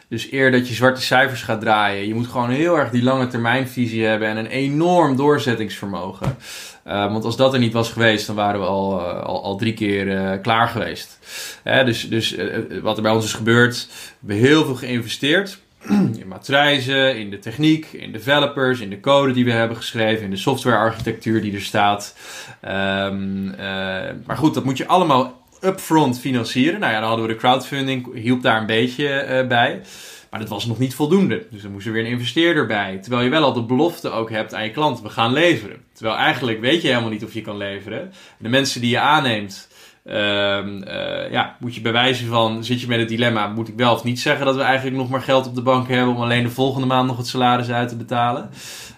Dus 0.08 0.32
eer 0.32 0.50
dat 0.50 0.68
je 0.68 0.74
zwarte 0.74 1.00
cijfers 1.00 1.42
gaat 1.42 1.60
draaien, 1.60 2.06
je 2.06 2.14
moet 2.14 2.26
gewoon 2.26 2.50
heel 2.50 2.78
erg 2.78 2.90
die 2.90 3.02
lange 3.02 3.26
termijnvisie 3.26 4.04
hebben 4.04 4.28
en 4.28 4.36
een 4.36 4.46
enorm 4.46 5.16
doorzettingsvermogen. 5.16 6.36
Uh, 6.86 7.12
want 7.12 7.24
als 7.24 7.36
dat 7.36 7.52
er 7.52 7.58
niet 7.58 7.72
was 7.72 7.90
geweest, 7.90 8.26
dan 8.26 8.36
waren 8.36 8.60
we 8.60 8.66
al, 8.66 9.00
al, 9.00 9.42
al, 9.42 9.56
drie 9.56 9.74
keer 9.74 10.38
klaar 10.38 10.68
geweest. 10.68 11.18
dus 11.62 12.08
dus 12.08 12.36
wat 12.82 12.96
er 12.96 13.02
bij 13.02 13.12
ons 13.12 13.24
is 13.24 13.32
gebeurd, 13.32 13.88
we 14.20 14.34
hebben 14.34 14.48
heel 14.48 14.64
veel 14.64 14.74
geïnvesteerd. 14.74 15.62
in 16.20 16.28
matrijzen, 16.28 17.18
in 17.18 17.30
de 17.30 17.38
techniek, 17.38 17.86
in 17.92 18.12
developers, 18.12 18.80
in 18.80 18.90
de 18.90 19.00
code 19.00 19.32
die 19.32 19.44
we 19.44 19.50
hebben 19.50 19.76
geschreven, 19.76 20.24
in 20.24 20.30
de 20.30 20.36
softwarearchitectuur 20.36 21.40
die 21.40 21.54
er 21.54 21.60
staat. 21.60 22.16
Um, 22.64 23.46
uh, 23.46 23.56
maar 24.26 24.36
goed, 24.36 24.54
dat 24.54 24.64
moet 24.64 24.76
je 24.76 24.86
allemaal 24.86 25.42
upfront 25.60 26.20
financieren. 26.20 26.80
Nou 26.80 26.92
ja, 26.92 26.98
dan 26.98 27.08
hadden 27.08 27.26
we 27.26 27.32
de 27.32 27.38
crowdfunding, 27.38 28.14
hielp 28.14 28.42
daar 28.42 28.60
een 28.60 28.66
beetje 28.66 29.26
uh, 29.28 29.48
bij. 29.48 29.80
Maar 30.30 30.42
dat 30.42 30.52
was 30.52 30.66
nog 30.66 30.78
niet 30.78 30.94
voldoende. 30.94 31.46
Dus 31.50 31.62
dan 31.62 31.72
moest 31.72 31.86
er 31.86 31.92
weer 31.92 32.04
een 32.04 32.10
investeerder 32.10 32.66
bij. 32.66 32.98
Terwijl 33.02 33.22
je 33.22 33.30
wel 33.30 33.44
al 33.44 33.52
de 33.52 33.62
belofte 33.62 34.10
ook 34.10 34.30
hebt 34.30 34.54
aan 34.54 34.64
je 34.64 34.70
klant, 34.70 35.02
we 35.02 35.08
gaan 35.08 35.32
leveren. 35.32 35.82
Terwijl 35.92 36.16
eigenlijk 36.16 36.60
weet 36.60 36.82
je 36.82 36.88
helemaal 36.88 37.10
niet 37.10 37.24
of 37.24 37.34
je 37.34 37.40
kan 37.40 37.56
leveren. 37.56 38.12
De 38.38 38.48
mensen 38.48 38.80
die 38.80 38.90
je 38.90 38.98
aanneemt, 38.98 39.68
ehm, 40.04 40.82
eh, 40.82 41.30
ja, 41.30 41.56
moet 41.60 41.74
je 41.74 41.80
bewijzen 41.80 42.28
van, 42.28 42.64
zit 42.64 42.80
je 42.80 42.86
met 42.86 42.98
het 42.98 43.08
dilemma, 43.08 43.46
moet 43.46 43.68
ik 43.68 43.76
wel 43.76 43.92
of 43.92 44.04
niet 44.04 44.20
zeggen 44.20 44.46
dat 44.46 44.56
we 44.56 44.62
eigenlijk 44.62 44.96
nog 44.96 45.08
maar 45.08 45.22
geld 45.22 45.46
op 45.46 45.54
de 45.54 45.62
bank 45.62 45.88
hebben 45.88 46.14
om 46.14 46.22
alleen 46.22 46.42
de 46.42 46.50
volgende 46.50 46.86
maand 46.86 47.06
nog 47.06 47.16
het 47.16 47.26
salaris 47.26 47.70
uit 47.70 47.88
te 47.88 47.96
betalen? 47.96 48.50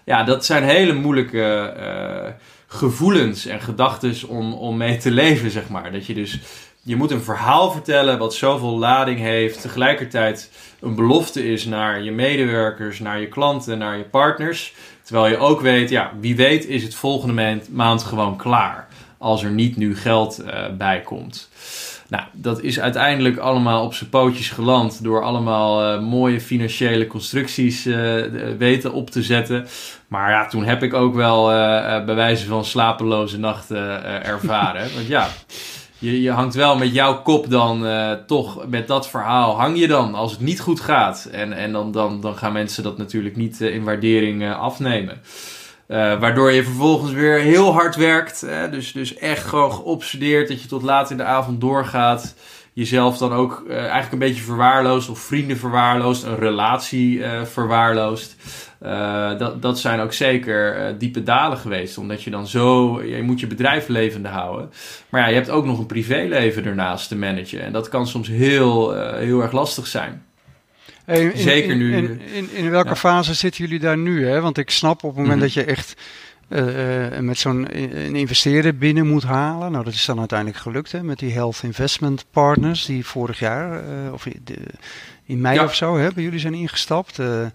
Ja, 0.04 0.22
dat 0.24 0.44
zijn 0.44 0.62
hele 0.62 0.92
moeilijke 0.92 1.72
eh, 1.76 2.32
gevoelens 2.66 3.46
en 3.46 3.60
gedachten 3.60 4.28
om, 4.28 4.52
om 4.52 4.76
mee 4.76 4.96
te 4.96 5.10
leven, 5.10 5.50
zeg 5.50 5.68
maar. 5.68 5.92
Dat 5.92 6.06
je 6.06 6.14
dus, 6.14 6.40
je 6.82 6.96
moet 6.96 7.10
een 7.10 7.22
verhaal 7.22 7.70
vertellen 7.70 8.18
wat 8.18 8.34
zoveel 8.34 8.78
lading 8.78 9.18
heeft, 9.18 9.60
tegelijkertijd 9.60 10.50
een 10.80 10.94
belofte 10.94 11.52
is 11.52 11.64
naar 11.64 12.02
je 12.02 12.10
medewerkers, 12.10 12.98
naar 12.98 13.20
je 13.20 13.28
klanten, 13.28 13.78
naar 13.78 13.96
je 13.96 14.04
partners. 14.04 14.74
Terwijl 15.02 15.28
je 15.28 15.38
ook 15.38 15.60
weet, 15.60 15.90
ja, 15.90 16.12
wie 16.20 16.36
weet 16.36 16.66
is 16.66 16.82
het 16.82 16.94
volgende 16.94 17.60
maand 17.70 18.02
gewoon 18.02 18.36
klaar. 18.36 18.85
Als 19.18 19.42
er 19.42 19.50
niet 19.50 19.76
nu 19.76 19.96
geld 19.96 20.42
uh, 20.44 20.64
bij 20.78 21.00
komt. 21.00 21.48
Nou, 22.08 22.24
dat 22.32 22.62
is 22.62 22.80
uiteindelijk 22.80 23.36
allemaal 23.36 23.84
op 23.84 23.94
zijn 23.94 24.10
pootjes 24.10 24.50
geland 24.50 25.02
door 25.02 25.22
allemaal 25.22 25.94
uh, 25.94 26.00
mooie 26.00 26.40
financiële 26.40 27.06
constructies 27.06 27.86
uh, 27.86 28.22
weten 28.58 28.92
op 28.92 29.10
te 29.10 29.22
zetten. 29.22 29.66
Maar 30.08 30.30
ja, 30.30 30.46
toen 30.46 30.64
heb 30.64 30.82
ik 30.82 30.94
ook 30.94 31.14
wel 31.14 31.46
bij 32.04 32.14
wijze 32.14 32.46
van 32.46 32.64
slapeloze 32.64 33.38
nachten 33.38 34.04
ervaren. 34.24 34.88
Want 34.94 35.06
ja, 35.06 35.28
je, 35.98 36.22
je 36.22 36.30
hangt 36.30 36.54
wel 36.54 36.76
met 36.76 36.94
jouw 36.94 37.22
kop 37.22 37.50
dan 37.50 37.86
uh, 37.86 38.12
toch 38.12 38.66
met 38.66 38.86
dat 38.86 39.08
verhaal 39.08 39.58
hang 39.58 39.78
je 39.78 39.86
dan 39.86 40.14
als 40.14 40.32
het 40.32 40.40
niet 40.40 40.60
goed 40.60 40.80
gaat. 40.80 41.28
En, 41.32 41.52
en 41.52 41.72
dan, 41.72 41.92
dan, 41.92 42.20
dan 42.20 42.36
gaan 42.36 42.52
mensen 42.52 42.82
dat 42.82 42.98
natuurlijk 42.98 43.36
niet 43.36 43.60
uh, 43.60 43.74
in 43.74 43.84
waardering 43.84 44.42
uh, 44.42 44.58
afnemen. 44.58 45.20
Waardoor 45.86 46.52
je 46.52 46.64
vervolgens 46.64 47.12
weer 47.12 47.38
heel 47.38 47.72
hard 47.72 47.96
werkt. 47.96 48.46
dus, 48.70 48.92
dus 48.92 49.14
echt 49.14 49.46
gewoon 49.46 49.72
geobsedeerd 49.72 50.48
dat 50.48 50.62
je 50.62 50.68
tot 50.68 50.82
laat 50.82 51.10
in 51.10 51.16
de 51.16 51.24
avond 51.24 51.60
doorgaat. 51.60 52.34
Jezelf 52.72 53.18
dan 53.18 53.32
ook 53.32 53.64
eigenlijk 53.68 54.12
een 54.12 54.18
beetje 54.18 54.42
verwaarloost 54.42 55.08
of 55.08 55.18
vrienden 55.18 55.56
verwaarloost. 55.56 56.24
Een 56.24 56.38
relatie 56.38 57.22
verwaarloost. 57.44 58.36
Uh, 58.82 59.38
dat, 59.38 59.62
dat 59.62 59.78
zijn 59.78 60.00
ook 60.00 60.12
zeker 60.12 60.94
diepe 60.98 61.22
dalen 61.22 61.58
geweest. 61.58 61.98
Omdat 61.98 62.22
je 62.22 62.30
dan 62.30 62.46
zo. 62.46 63.02
Je 63.02 63.22
moet 63.22 63.40
je 63.40 63.46
bedrijf 63.46 63.88
levende 63.88 64.28
houden. 64.28 64.70
Maar 65.08 65.20
ja, 65.20 65.26
je 65.26 65.34
hebt 65.34 65.50
ook 65.50 65.64
nog 65.64 65.78
een 65.78 65.86
privéleven 65.86 66.64
ernaast 66.64 67.08
te 67.08 67.16
managen. 67.16 67.62
En 67.62 67.72
dat 67.72 67.88
kan 67.88 68.06
soms 68.06 68.28
heel, 68.28 68.94
heel 69.14 69.42
erg 69.42 69.52
lastig 69.52 69.86
zijn. 69.86 70.25
Hey, 71.06 71.24
in, 71.24 71.38
zeker 71.38 71.70
in, 71.70 71.78
nu. 71.78 71.96
In, 71.96 72.20
in, 72.20 72.50
in 72.52 72.70
welke 72.70 72.88
ja. 72.88 72.96
fase 72.96 73.34
zitten 73.34 73.64
jullie 73.64 73.80
daar 73.80 73.98
nu? 73.98 74.26
Hè? 74.26 74.40
Want 74.40 74.58
ik 74.58 74.70
snap 74.70 75.04
op 75.04 75.16
het 75.16 75.26
moment 75.26 75.26
mm 75.26 75.30
-hmm. 75.30 75.40
dat 75.40 75.52
je 75.52 75.64
echt. 75.64 75.96
met 77.20 77.38
zo'n 77.38 77.66
een 78.06 78.16
investeerder 78.16 78.76
binnen 78.76 79.06
moet 79.06 79.22
halen. 79.22 79.72
Nou, 79.72 79.84
dat 79.84 79.92
is 79.92 80.04
dan 80.04 80.18
uiteindelijk 80.18 80.58
gelukt 80.58 80.92
hè, 80.92 81.02
met 81.02 81.18
die 81.18 81.32
Health 81.32 81.60
Investment 81.62 82.24
Partners, 82.30 82.84
die 82.84 83.06
vorig 83.06 83.38
jaar, 83.38 83.82
of 84.12 84.26
in 85.24 85.40
mei 85.40 85.54
ja. 85.54 85.64
of 85.64 85.74
zo, 85.74 85.96
hè, 85.96 86.08
bij 86.14 86.22
jullie 86.22 86.38
zijn 86.38 86.54
ingestapt. 86.54 87.16
De 87.16 87.52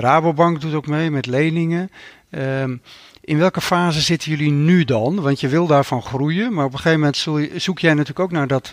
Rabobank 0.00 0.60
doet 0.60 0.74
ook 0.74 0.86
mee 0.86 1.10
met 1.10 1.26
leningen. 1.26 1.90
Um, 2.30 2.82
in 3.24 3.38
welke 3.38 3.60
fase 3.60 4.00
zitten 4.00 4.30
jullie 4.30 4.50
nu 4.50 4.84
dan? 4.84 5.20
Want 5.20 5.40
je 5.40 5.48
wil 5.48 5.66
daarvan 5.66 6.02
groeien, 6.02 6.54
maar 6.54 6.64
op 6.64 6.72
een 6.72 6.78
gegeven 6.78 6.98
moment 6.98 7.62
zoek 7.62 7.78
jij 7.78 7.90
natuurlijk 7.90 8.20
ook 8.20 8.32
naar 8.32 8.46
dat 8.46 8.72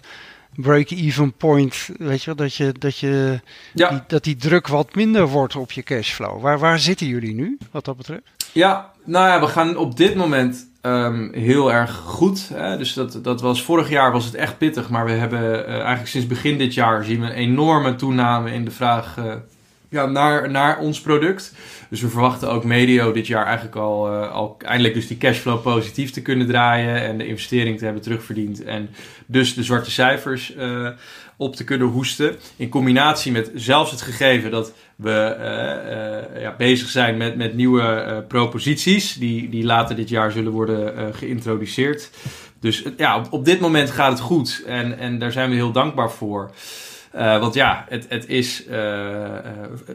break-even 0.56 1.34
point. 1.34 1.90
Weet 1.98 2.24
je, 2.24 2.36
dat, 2.36 2.56
je, 2.56 2.72
dat, 2.80 2.98
je 2.98 3.40
ja. 3.74 3.90
die, 3.90 4.00
dat 4.08 4.24
die 4.24 4.36
druk 4.36 4.68
wat 4.68 4.96
minder 4.96 5.28
wordt 5.28 5.56
op 5.56 5.72
je 5.72 5.84
cashflow. 5.84 6.42
Waar, 6.42 6.60
waar 6.60 6.80
zitten 6.80 7.08
jullie 7.08 7.34
nu, 7.34 7.58
wat 7.72 7.86
dat 7.86 7.98
betreft? 7.98 8.22
Ja, 8.52 8.92
nou 9.04 9.28
ja, 9.28 9.40
we 9.40 9.48
gaan 9.48 9.78
op 9.78 9.98
dit 9.98 10.16
moment 10.16 10.70
um, 10.82 11.34
heel 11.34 11.74
erg 11.74 11.96
goed. 11.96 12.50
Hè? 12.54 12.78
Dus 12.78 12.94
dat, 12.94 13.20
dat 13.24 13.42
was, 13.42 13.64
vorig 13.64 13.90
jaar 13.90 14.12
was 14.12 14.26
het 14.26 14.36
echt 14.36 14.58
pittig, 14.58 14.90
maar 14.90 15.06
we 15.06 15.12
hebben 15.12 15.42
uh, 15.42 15.74
eigenlijk 15.74 16.08
sinds 16.08 16.28
begin 16.28 16.58
dit 16.58 16.74
jaar 16.74 17.04
zien 17.04 17.20
we 17.20 17.26
een 17.26 17.32
enorme 17.32 17.96
toename 17.96 18.52
in 18.52 18.66
de 18.66 18.72
vraag 18.72 19.18
uh, 19.18 19.34
ja, 19.92 20.06
naar, 20.06 20.52
naar 20.52 20.80
ons 20.80 21.02
product. 21.02 21.54
Dus 21.90 22.02
we 22.02 22.10
verwachten 22.10 22.52
ook 22.52 22.64
medio 22.64 23.12
dit 23.12 23.28
jaar 23.28 23.46
eigenlijk 23.46 23.76
al, 23.76 24.14
uh, 24.14 24.32
al 24.32 24.58
eindelijk 24.60 24.94
dus 24.94 25.08
die 25.08 25.18
cashflow 25.18 25.62
positief 25.62 26.12
te 26.12 26.22
kunnen 26.22 26.48
draaien 26.48 27.02
en 27.02 27.18
de 27.18 27.28
investering 27.28 27.78
te 27.78 27.84
hebben 27.84 28.04
terugverdiend 28.04 28.64
en 28.64 28.90
dus 29.26 29.54
de 29.54 29.64
zwarte 29.64 29.92
cijfers 29.92 30.56
uh, 30.56 30.90
op 31.38 31.56
te 31.56 31.64
kunnen 31.64 31.88
hoesten. 31.88 32.36
In 32.56 32.70
combinatie 32.70 33.32
met 33.32 33.52
zelfs 33.56 33.92
het 33.92 34.02
gegeven 34.02 34.52
dat 34.52 34.74
we 34.96 35.36
uh, 36.36 36.42
ja, 36.42 36.56
bezig 36.58 36.90
zijn 36.90 37.18
met, 37.18 37.36
met 37.36 37.54
nieuwe 37.54 38.26
proposities 38.28 39.14
die, 39.14 39.50
die 39.50 39.64
later 39.64 39.96
dit 39.96 40.10
jaar 40.10 40.32
zullen 40.32 40.52
worden 40.52 41.14
geïntroduceerd. 41.16 42.10
Dus 42.60 42.84
ja, 42.98 43.18
op, 43.18 43.28
op 43.30 43.46
dit 43.46 43.60
moment 43.60 43.92
gaat 43.92 44.12
het 44.12 44.20
goed 44.20 44.64
en, 44.68 44.98
en 44.98 45.20
daar 45.20 45.32
zijn 45.32 45.50
we 45.50 45.56
heel 45.56 45.72
dankbaar 45.72 46.12
voor. 46.12 46.52
Uh, 47.15 47.39
want 47.39 47.54
ja, 47.54 47.86
het, 47.89 48.06
het 48.10 48.28
is 48.28 48.67
uh, 48.67 48.76
uh, 48.76 49.39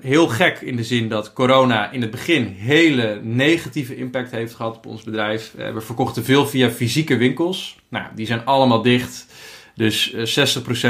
heel 0.00 0.28
gek 0.28 0.60
in 0.60 0.76
de 0.76 0.84
zin 0.84 1.08
dat 1.08 1.32
corona 1.32 1.90
in 1.90 2.00
het 2.00 2.10
begin 2.10 2.44
hele 2.46 3.20
negatieve 3.22 3.96
impact 3.96 4.30
heeft 4.30 4.54
gehad 4.54 4.76
op 4.76 4.86
ons 4.86 5.02
bedrijf. 5.02 5.52
we 5.56 5.80
verkochten 5.80 6.24
veel 6.24 6.46
via 6.46 6.70
fysieke 6.70 7.16
winkels. 7.16 7.78
Nou, 7.88 8.04
die 8.14 8.26
zijn 8.26 8.44
allemaal 8.44 8.82
dicht. 8.82 9.26
Dus 9.74 10.14
60% 10.14 10.16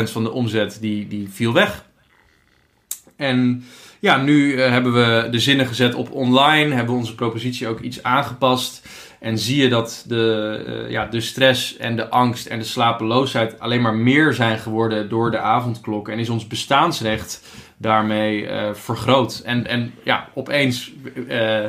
van 0.03 0.23
de 0.23 0.31
omzet 0.31 0.79
die, 0.81 1.09
die 1.09 1.29
viel 1.31 1.53
weg. 1.53 1.85
En 3.17 3.65
ja, 4.01 4.17
nu 4.17 4.61
hebben 4.61 4.93
we 4.93 5.29
de 5.31 5.39
zinnen 5.39 5.67
gezet 5.67 5.95
op 5.95 6.11
online. 6.11 6.75
Hebben 6.75 6.95
we 6.95 7.01
onze 7.01 7.15
propositie 7.15 7.69
ook 7.69 7.81
iets 7.81 8.03
aangepast. 8.03 8.89
En 9.21 9.39
zie 9.39 9.63
je 9.63 9.69
dat 9.69 10.05
de, 10.09 10.65
uh, 10.69 10.91
ja, 10.91 11.07
de 11.07 11.21
stress 11.21 11.77
en 11.77 11.97
de 11.97 12.09
angst 12.09 12.47
en 12.47 12.59
de 12.59 12.65
slapeloosheid 12.65 13.61
alleen 13.61 13.83
maar 13.83 13.95
meer 13.95 14.33
zijn 14.33 14.59
geworden 14.59 15.09
door 15.09 15.31
de 15.31 15.39
avondklok. 15.39 16.09
En 16.09 16.19
is 16.19 16.29
ons 16.29 16.47
bestaansrecht 16.47 17.43
daarmee 17.77 18.43
uh, 18.43 18.75
vergroot. 18.75 19.43
En, 19.45 19.67
en 19.67 19.95
ja, 20.03 20.29
opeens 20.35 20.93
uh, 21.29 21.65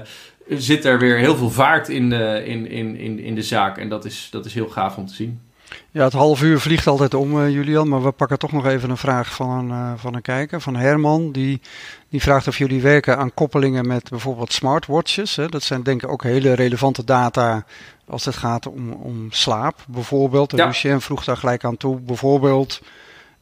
zit 0.47 0.86
er 0.86 0.99
weer 0.99 1.17
heel 1.17 1.36
veel 1.36 1.49
vaart 1.49 1.89
in 1.89 2.10
de, 2.10 2.41
in, 2.45 2.69
in, 2.69 2.95
in, 2.95 3.19
in 3.19 3.36
de 3.36 3.43
zaak. 3.43 3.77
En 3.77 3.89
dat 3.89 4.05
is, 4.05 4.27
dat 4.31 4.45
is 4.45 4.53
heel 4.53 4.69
gaaf 4.69 4.97
om 4.97 5.05
te 5.05 5.13
zien. 5.13 5.46
Ja, 5.91 6.03
het 6.03 6.13
half 6.13 6.41
uur 6.41 6.60
vliegt 6.60 6.88
altijd 6.88 7.13
om, 7.13 7.38
uh, 7.38 7.49
Julian. 7.49 7.88
Maar 7.88 8.03
we 8.03 8.12
pakken 8.12 8.39
toch 8.39 8.51
nog 8.51 8.65
even 8.65 8.89
een 8.89 8.97
vraag 8.97 9.34
van 9.34 9.49
een, 9.49 9.69
uh, 9.69 9.91
van 9.95 10.15
een 10.15 10.21
kijker, 10.21 10.62
van 10.62 10.75
Herman. 10.75 11.32
Die, 11.32 11.62
die 12.10 12.21
vraagt 12.21 12.47
of 12.47 12.58
jullie 12.58 12.82
werken 12.82 13.17
aan 13.17 13.34
koppelingen 13.34 13.88
met 13.88 14.10
bijvoorbeeld 14.10 14.53
smartwatches. 14.53 15.36
Hè. 15.36 15.47
Dat 15.47 15.63
zijn 15.63 15.84
denk 15.84 16.03
ik 16.03 16.10
ook 16.10 16.23
hele 16.23 16.53
relevante 16.53 17.03
data 17.03 17.65
als 18.08 18.25
het 18.25 18.36
gaat 18.36 18.67
om, 18.67 18.91
om 18.91 19.27
slaap 19.32 19.86
bijvoorbeeld. 19.88 20.51
En 20.51 20.58
ja. 20.58 20.65
Lucien 20.65 21.01
vroeg 21.01 21.23
daar 21.23 21.38
gelijk 21.38 21.63
aan 21.63 21.77
toe. 21.77 21.99
Bijvoorbeeld 21.99 22.82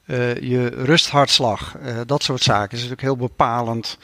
uh, 0.05 0.35
je 0.35 0.67
rusthartslag. 0.67 1.75
dat 2.05 2.23
soort 2.23 2.41
zaken 2.41 2.71
is 2.71 2.83
natuurlijk 2.83 3.01
heel 3.01 3.27
bepalend 3.27 3.97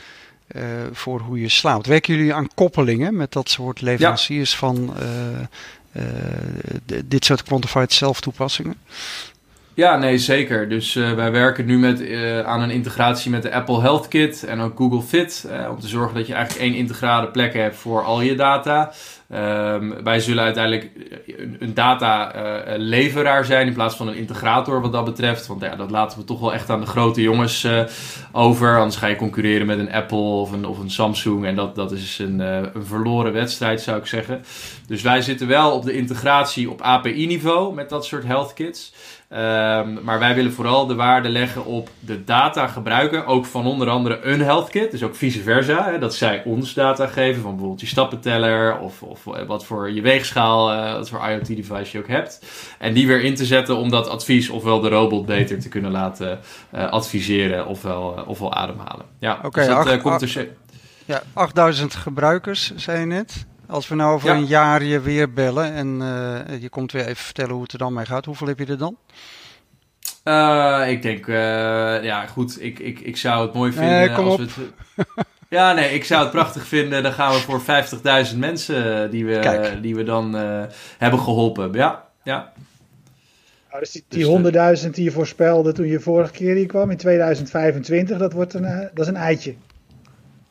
voor 0.91 1.19
hoe 1.19 1.41
je 1.41 1.49
slaapt. 1.49 1.85
Werken 1.85 2.15
jullie 2.15 2.33
aan 2.33 2.47
koppelingen 2.55 3.15
met 3.15 3.31
dat 3.31 3.49
soort 3.49 3.81
leveranciers 3.81 4.51
ja. 4.51 4.57
van 4.57 4.93
dit 7.05 7.25
soort 7.25 7.43
quantified 7.43 7.93
self 7.93 8.21
toepassingen? 8.21 8.75
Ja, 9.73 9.97
nee, 9.97 10.17
zeker. 10.17 10.69
Dus 10.69 10.95
uh, 10.95 11.13
wij 11.13 11.31
werken 11.31 11.65
nu 11.65 11.77
met, 11.77 12.01
uh, 12.01 12.39
aan 12.39 12.61
een 12.61 12.69
integratie 12.69 13.31
met 13.31 13.41
de 13.41 13.51
Apple 13.51 13.81
Health 13.81 14.07
Kit 14.07 14.43
en 14.43 14.59
ook 14.59 14.77
Google 14.77 15.01
Fit. 15.01 15.47
Om 15.69 15.79
te 15.79 15.87
zorgen 15.87 16.15
dat 16.15 16.27
je 16.27 16.33
eigenlijk 16.33 16.65
één 16.65 16.75
integrale 16.75 17.27
plek 17.27 17.53
hebt 17.53 17.75
voor 17.75 18.03
al 18.03 18.21
je 18.21 18.35
data. 18.35 18.91
Um, 19.33 20.03
wij 20.03 20.19
zullen 20.19 20.43
uiteindelijk 20.43 20.89
een, 21.37 21.55
een 21.59 21.73
data 21.73 22.31
leveraar 22.77 23.45
zijn 23.45 23.67
in 23.67 23.73
plaats 23.73 23.95
van 23.95 24.07
een 24.07 24.15
integrator 24.15 24.81
wat 24.81 24.91
dat 24.91 25.05
betreft. 25.05 25.47
Want 25.47 25.61
ja, 25.61 25.75
dat 25.75 25.91
laten 25.91 26.17
we 26.17 26.23
toch 26.23 26.39
wel 26.39 26.53
echt 26.53 26.69
aan 26.69 26.79
de 26.79 26.85
grote 26.85 27.21
jongens 27.21 27.67
over. 28.31 28.77
Anders 28.77 28.95
ga 28.95 29.07
je 29.07 29.15
concurreren 29.15 29.67
met 29.67 29.79
een 29.79 29.91
Apple 29.91 30.17
of 30.17 30.51
een, 30.51 30.65
of 30.65 30.79
een 30.79 30.91
Samsung. 30.91 31.45
En 31.45 31.55
dat, 31.55 31.75
dat 31.75 31.91
is 31.91 32.19
een, 32.19 32.39
een 32.39 32.85
verloren 32.85 33.33
wedstrijd, 33.33 33.81
zou 33.81 33.97
ik 33.97 34.05
zeggen. 34.05 34.41
Dus 34.87 35.01
wij 35.01 35.21
zitten 35.21 35.47
wel 35.47 35.71
op 35.71 35.83
de 35.83 35.93
integratie 35.93 36.69
op 36.69 36.81
API-niveau 36.81 37.73
met 37.73 37.89
dat 37.89 38.05
soort 38.05 38.23
health 38.23 38.53
kits. 38.53 38.93
Um, 39.33 39.99
maar 40.03 40.19
wij 40.19 40.35
willen 40.35 40.53
vooral 40.53 40.87
de 40.87 40.95
waarde 40.95 41.29
leggen 41.29 41.65
op 41.65 41.89
de 41.99 42.23
data 42.23 42.67
gebruiken. 42.67 43.25
Ook 43.25 43.45
van 43.45 43.65
onder 43.65 43.89
andere 43.89 44.19
een 44.23 44.41
health 44.41 44.69
kit. 44.69 44.91
Dus 44.91 45.03
ook 45.03 45.15
vice 45.15 45.41
versa. 45.41 45.85
Hè, 45.85 45.99
dat 45.99 46.15
zij 46.15 46.41
ons 46.45 46.73
data 46.73 47.07
geven. 47.07 47.41
Van 47.41 47.51
bijvoorbeeld 47.51 47.81
je 47.81 47.87
stappenteller. 47.87 48.79
Of, 48.79 49.03
of 49.03 49.20
wat 49.23 49.65
voor 49.65 49.91
je 49.91 50.01
weegschaal. 50.01 50.73
Uh, 50.73 50.93
wat 50.93 51.09
voor 51.09 51.29
IoT 51.29 51.47
device 51.47 51.91
je 51.91 51.97
ook 51.97 52.07
hebt. 52.07 52.41
En 52.79 52.93
die 52.93 53.07
weer 53.07 53.23
in 53.23 53.35
te 53.35 53.45
zetten 53.45 53.77
om 53.77 53.89
dat 53.89 54.07
advies. 54.07 54.49
Ofwel 54.49 54.79
de 54.79 54.89
robot 54.89 55.25
beter 55.25 55.59
te 55.59 55.69
kunnen 55.69 55.91
laten 55.91 56.39
uh, 56.75 56.89
adviseren. 56.89 57.67
Ofwel, 57.67 58.23
ofwel 58.27 58.53
ademhalen. 58.53 59.05
Ja, 59.19 59.39
okay, 59.43 59.67
dus 59.67 59.85
dat 59.85 60.01
komt 60.01 60.21
er... 60.21 60.49
Ja, 61.05 61.21
8000 61.33 61.95
gebruikers, 61.95 62.75
zei 62.75 62.99
je 62.99 63.05
net. 63.05 63.45
Als 63.67 63.87
we 63.87 63.95
nou 63.95 64.13
over 64.13 64.29
ja. 64.29 64.35
een 64.35 64.45
jaar 64.45 64.83
je 64.83 64.99
weer 64.99 65.33
bellen 65.33 65.73
en 65.73 65.87
je 66.59 66.69
komt 66.69 66.91
weer 66.91 67.05
even 67.05 67.23
vertellen 67.23 67.51
hoe 67.51 67.61
het 67.61 67.71
er 67.71 67.77
dan 67.77 67.93
mee 67.93 68.05
gaat, 68.05 68.25
hoeveel 68.25 68.47
heb 68.47 68.59
je 68.59 68.65
er 68.65 68.77
dan? 68.77 68.97
Uh, 70.23 70.83
ik 70.87 71.01
denk, 71.01 71.27
uh, 71.27 71.35
ja 72.03 72.25
goed, 72.25 72.61
ik, 72.61 72.79
ik, 72.79 72.99
ik 72.99 73.17
zou 73.17 73.45
het 73.45 73.53
mooi 73.53 73.71
vinden 73.71 73.97
nee, 73.97 74.11
als 74.11 74.33
op. 74.33 74.39
we 74.39 74.43
het... 74.95 75.05
Ja, 75.51 75.73
nee, 75.73 75.93
ik 75.93 76.03
zou 76.03 76.21
het 76.21 76.31
prachtig 76.31 76.67
vinden. 76.67 77.03
Dan 77.03 77.13
gaan 77.13 77.33
we 77.33 77.39
voor 77.39 77.61
50.000 78.31 78.37
mensen 78.37 79.11
die 79.11 79.25
we, 79.25 79.77
die 79.81 79.95
we 79.95 80.03
dan 80.03 80.33
hebben 80.97 81.19
geholpen. 81.19 81.73
Ja, 81.73 82.07
ja. 82.23 82.53
Oh, 83.71 83.79
dus 83.79 83.91
die, 83.91 84.03
die 84.07 84.81
100.000 84.83 84.89
die 84.89 85.03
je 85.03 85.11
voorspelde 85.11 85.71
toen 85.71 85.87
je 85.87 85.99
vorige 85.99 86.31
keer 86.31 86.55
hier 86.55 86.65
kwam 86.65 86.89
in 86.89 86.97
2025, 86.97 88.17
dat, 88.17 88.33
wordt 88.33 88.53
een, 88.53 88.89
dat 88.93 89.05
is 89.05 89.07
een 89.07 89.15
eitje. 89.15 89.55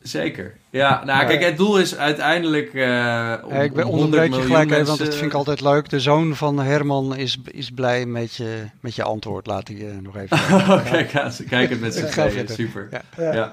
Zeker. 0.03 0.57
Ja, 0.71 1.05
nou 1.05 1.27
kijk, 1.27 1.45
het 1.45 1.57
doel 1.57 1.79
is 1.79 1.97
uiteindelijk. 1.97 2.73
Uh, 2.73 3.35
om, 3.45 3.53
ik 3.53 3.73
ben 3.73 3.87
onderbreek 3.87 4.35
je 4.35 4.41
gelijk 4.41 4.71
even, 4.71 4.87
want 4.87 4.99
dat 4.99 5.15
vind 5.15 5.27
ik 5.27 5.35
altijd 5.35 5.61
leuk. 5.61 5.89
De 5.89 6.01
zoon 6.01 6.37
van 6.37 6.59
Herman 6.59 7.17
is, 7.17 7.39
is 7.45 7.71
blij 7.71 8.07
met 8.07 8.35
je, 8.35 8.65
met 8.81 8.95
je 8.95 9.03
antwoord. 9.03 9.47
Laat 9.47 9.69
ik 9.69 9.79
je 9.79 9.99
nog 10.03 10.17
even. 10.17 10.37
oh, 10.57 10.85
kijk, 10.91 11.11
kijk 11.49 11.71
het 11.71 11.81
met 11.81 11.95
z'n 11.95 12.47
Super. 12.47 12.89
Ja. 13.17 13.33
ja. 13.33 13.53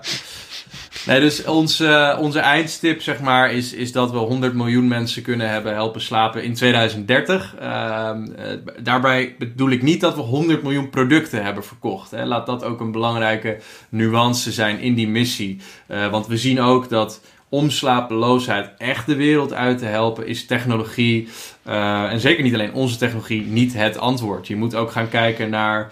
Dus 1.07 1.45
onze, 1.45 2.17
onze 2.19 2.39
eindstip 2.39 3.01
zeg 3.01 3.21
maar, 3.21 3.51
is, 3.51 3.73
is 3.73 3.91
dat 3.91 4.11
we 4.11 4.17
100 4.17 4.53
miljoen 4.53 4.87
mensen 4.87 5.21
kunnen 5.21 5.49
hebben 5.49 5.73
helpen 5.73 6.01
slapen 6.01 6.43
in 6.43 6.53
2030. 6.53 7.55
Ehm, 7.59 8.25
eh, 8.31 8.45
daarbij 8.79 9.35
bedoel 9.39 9.69
ik 9.69 9.81
niet 9.81 10.01
dat 10.01 10.15
we 10.15 10.21
100 10.21 10.63
miljoen 10.63 10.89
producten 10.89 11.43
hebben 11.43 11.63
verkocht. 11.63 12.11
Hè. 12.11 12.25
Laat 12.25 12.45
dat 12.45 12.63
ook 12.63 12.79
een 12.79 12.91
belangrijke 12.91 13.57
nuance 13.89 14.51
zijn 14.51 14.79
in 14.79 14.93
die 14.93 15.07
missie. 15.07 15.59
Uh, 15.87 16.07
want 16.07 16.27
we 16.27 16.37
zien 16.37 16.61
ook 16.61 16.89
dat 16.89 17.21
om 17.49 17.69
slapeloosheid 17.69 18.69
echt 18.77 19.05
de 19.05 19.15
wereld 19.15 19.53
uit 19.53 19.77
te 19.77 19.85
helpen, 19.85 20.27
is 20.27 20.45
technologie, 20.45 21.27
en 21.63 22.19
zeker 22.19 22.43
niet 22.43 22.53
alleen 22.53 22.73
onze 22.73 22.97
technologie, 22.97 23.45
niet 23.45 23.73
het 23.73 23.97
antwoord. 23.97 24.47
Je 24.47 24.55
moet 24.55 24.75
ook 24.75 24.91
gaan 24.91 25.09
kijken 25.09 25.49
naar 25.49 25.91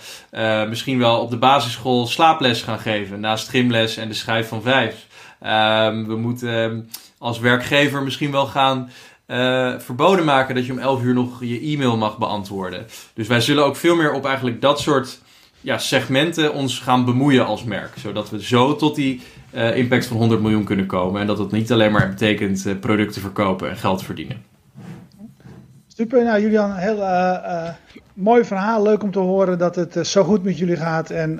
misschien 0.70 0.98
wel 0.98 1.20
op 1.20 1.30
de 1.30 1.38
basisschool 1.38 2.08
slaaples 2.08 2.62
gaan 2.62 2.80
geven, 2.80 3.20
naast 3.20 3.50
gymles 3.50 3.98
en 3.98 4.08
de 4.08 4.14
schrijf 4.14 4.48
van 4.48 4.62
vijf. 4.62 5.05
Uh, 5.46 5.88
we 6.08 6.16
moeten 6.16 6.90
als 7.18 7.40
werkgever 7.40 8.04
misschien 8.04 8.32
wel 8.32 8.46
gaan 8.46 8.90
uh, 9.28 9.80
verboden 9.80 10.26
maken 10.26 10.56
dat 10.56 10.66
je 10.66 10.72
om 10.72 10.80
11 10.80 11.04
uur 11.04 11.14
nog 11.14 11.44
je 11.44 11.60
e-mail 11.60 11.98
mag 11.98 12.18
beantwoorden. 12.18 12.86
Dus 13.14 13.28
wij 13.28 13.42
zullen 13.42 13.66
ook 13.66 13.76
veel 13.76 13.96
meer 13.96 14.12
op 14.12 14.26
eigenlijk 14.26 14.62
dat 14.62 14.80
soort 14.80 15.22
ja, 15.62 15.78
segmenten 15.78 16.54
ons 16.54 16.80
gaan 16.80 17.06
bemoeien 17.06 17.46
als 17.46 17.64
merk. 17.64 17.94
Zodat 17.98 18.30
we 18.30 18.44
zo 18.44 18.76
tot 18.76 18.96
die 18.96 19.22
uh, 19.54 19.78
impact 19.78 20.06
van 20.06 20.18
100 20.18 20.42
miljoen 20.42 20.64
kunnen 20.64 20.86
komen. 20.86 21.22
En 21.22 21.28
dat 21.28 21.38
het 21.38 21.52
niet 21.52 21.72
alleen 21.72 21.92
maar 21.92 22.10
betekent 22.10 22.66
uh, 22.66 22.80
producten 22.80 23.22
verkopen 23.22 23.70
en 23.70 23.78
geld 23.78 24.04
verdienen. 24.04 24.44
Super, 25.88 26.24
nou 26.24 26.42
Julian, 26.42 26.76
heel 26.76 27.04
mooi 28.14 28.46
verhaal. 28.46 28.84
Leuk 28.84 29.04
om 29.04 29.12
te 29.12 29.20
horen 29.20 29.58
dat 29.58 29.76
het 29.76 30.08
zo 30.08 30.24
goed 30.24 30.44
met 30.44 30.58
jullie 30.58 30.76
gaat. 30.78 31.10
En 31.10 31.40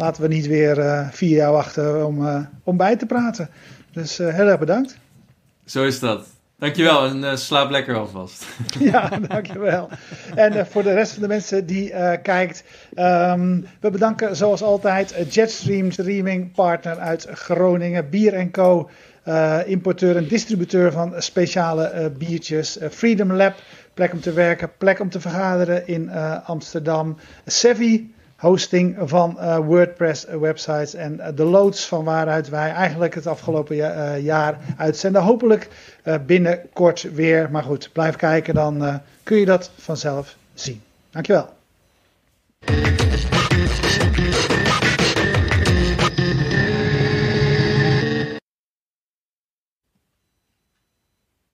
laten 0.00 0.22
we 0.22 0.28
niet 0.28 0.46
weer 0.46 1.08
vier 1.10 1.36
jaar 1.36 1.52
wachten 1.52 2.06
om, 2.06 2.48
om 2.64 2.76
bij 2.76 2.96
te 2.96 3.06
praten. 3.06 3.50
Dus 3.92 4.18
heel 4.18 4.48
erg 4.48 4.58
bedankt. 4.58 4.98
Zo 5.64 5.84
is 5.84 6.00
dat. 6.00 6.26
Dankjewel 6.60 7.06
en 7.06 7.22
uh, 7.22 7.36
slaap 7.36 7.70
lekker 7.70 7.96
alvast. 7.96 8.46
ja, 8.92 9.08
dankjewel. 9.28 9.88
En 10.34 10.56
uh, 10.56 10.64
voor 10.64 10.82
de 10.82 10.92
rest 10.92 11.12
van 11.12 11.22
de 11.22 11.28
mensen 11.28 11.66
die 11.66 11.90
uh, 11.90 12.12
kijkt, 12.22 12.64
um, 12.98 13.66
we 13.80 13.90
bedanken 13.90 14.36
zoals 14.36 14.62
altijd 14.62 15.34
Jetstream 15.34 15.90
Streaming 15.90 16.52
Partner 16.52 16.98
uit 16.98 17.26
Groningen, 17.32 18.10
Bier 18.10 18.50
Co. 18.50 18.90
importeur 19.66 20.16
en 20.16 20.28
distributeur 20.28 20.92
van 20.92 21.14
speciale 21.18 22.12
biertjes. 22.18 22.78
Freedom 22.90 23.32
Lab, 23.32 23.54
plek 23.94 24.12
om 24.12 24.20
te 24.20 24.32
werken, 24.32 24.70
plek 24.78 25.00
om 25.00 25.10
te 25.10 25.20
vergaderen 25.20 25.86
in 25.86 26.10
Amsterdam. 26.44 27.16
Sevi, 27.46 28.14
hosting 28.40 28.96
van 29.00 29.36
uh, 29.38 29.56
WordPress 29.56 30.24
websites 30.24 30.94
en 30.94 31.14
uh, 31.14 31.26
de 31.34 31.44
loods 31.44 31.86
van 31.86 32.04
waaruit 32.04 32.48
wij 32.48 32.70
eigenlijk 32.70 33.14
het 33.14 33.26
afgelopen 33.26 33.76
uh, 33.76 34.24
jaar 34.24 34.58
uitzenden. 34.76 35.22
Hopelijk 35.22 35.68
binnenkort 36.26 37.02
weer. 37.14 37.50
Maar 37.50 37.62
goed, 37.62 37.90
blijf 37.92 38.16
kijken, 38.16 38.54
dan 38.54 39.00
kun 39.22 39.36
je 39.36 39.44
dat 39.44 39.70
vanzelf 39.76 40.36
zien. 40.54 40.82
Dankjewel. 41.10 41.48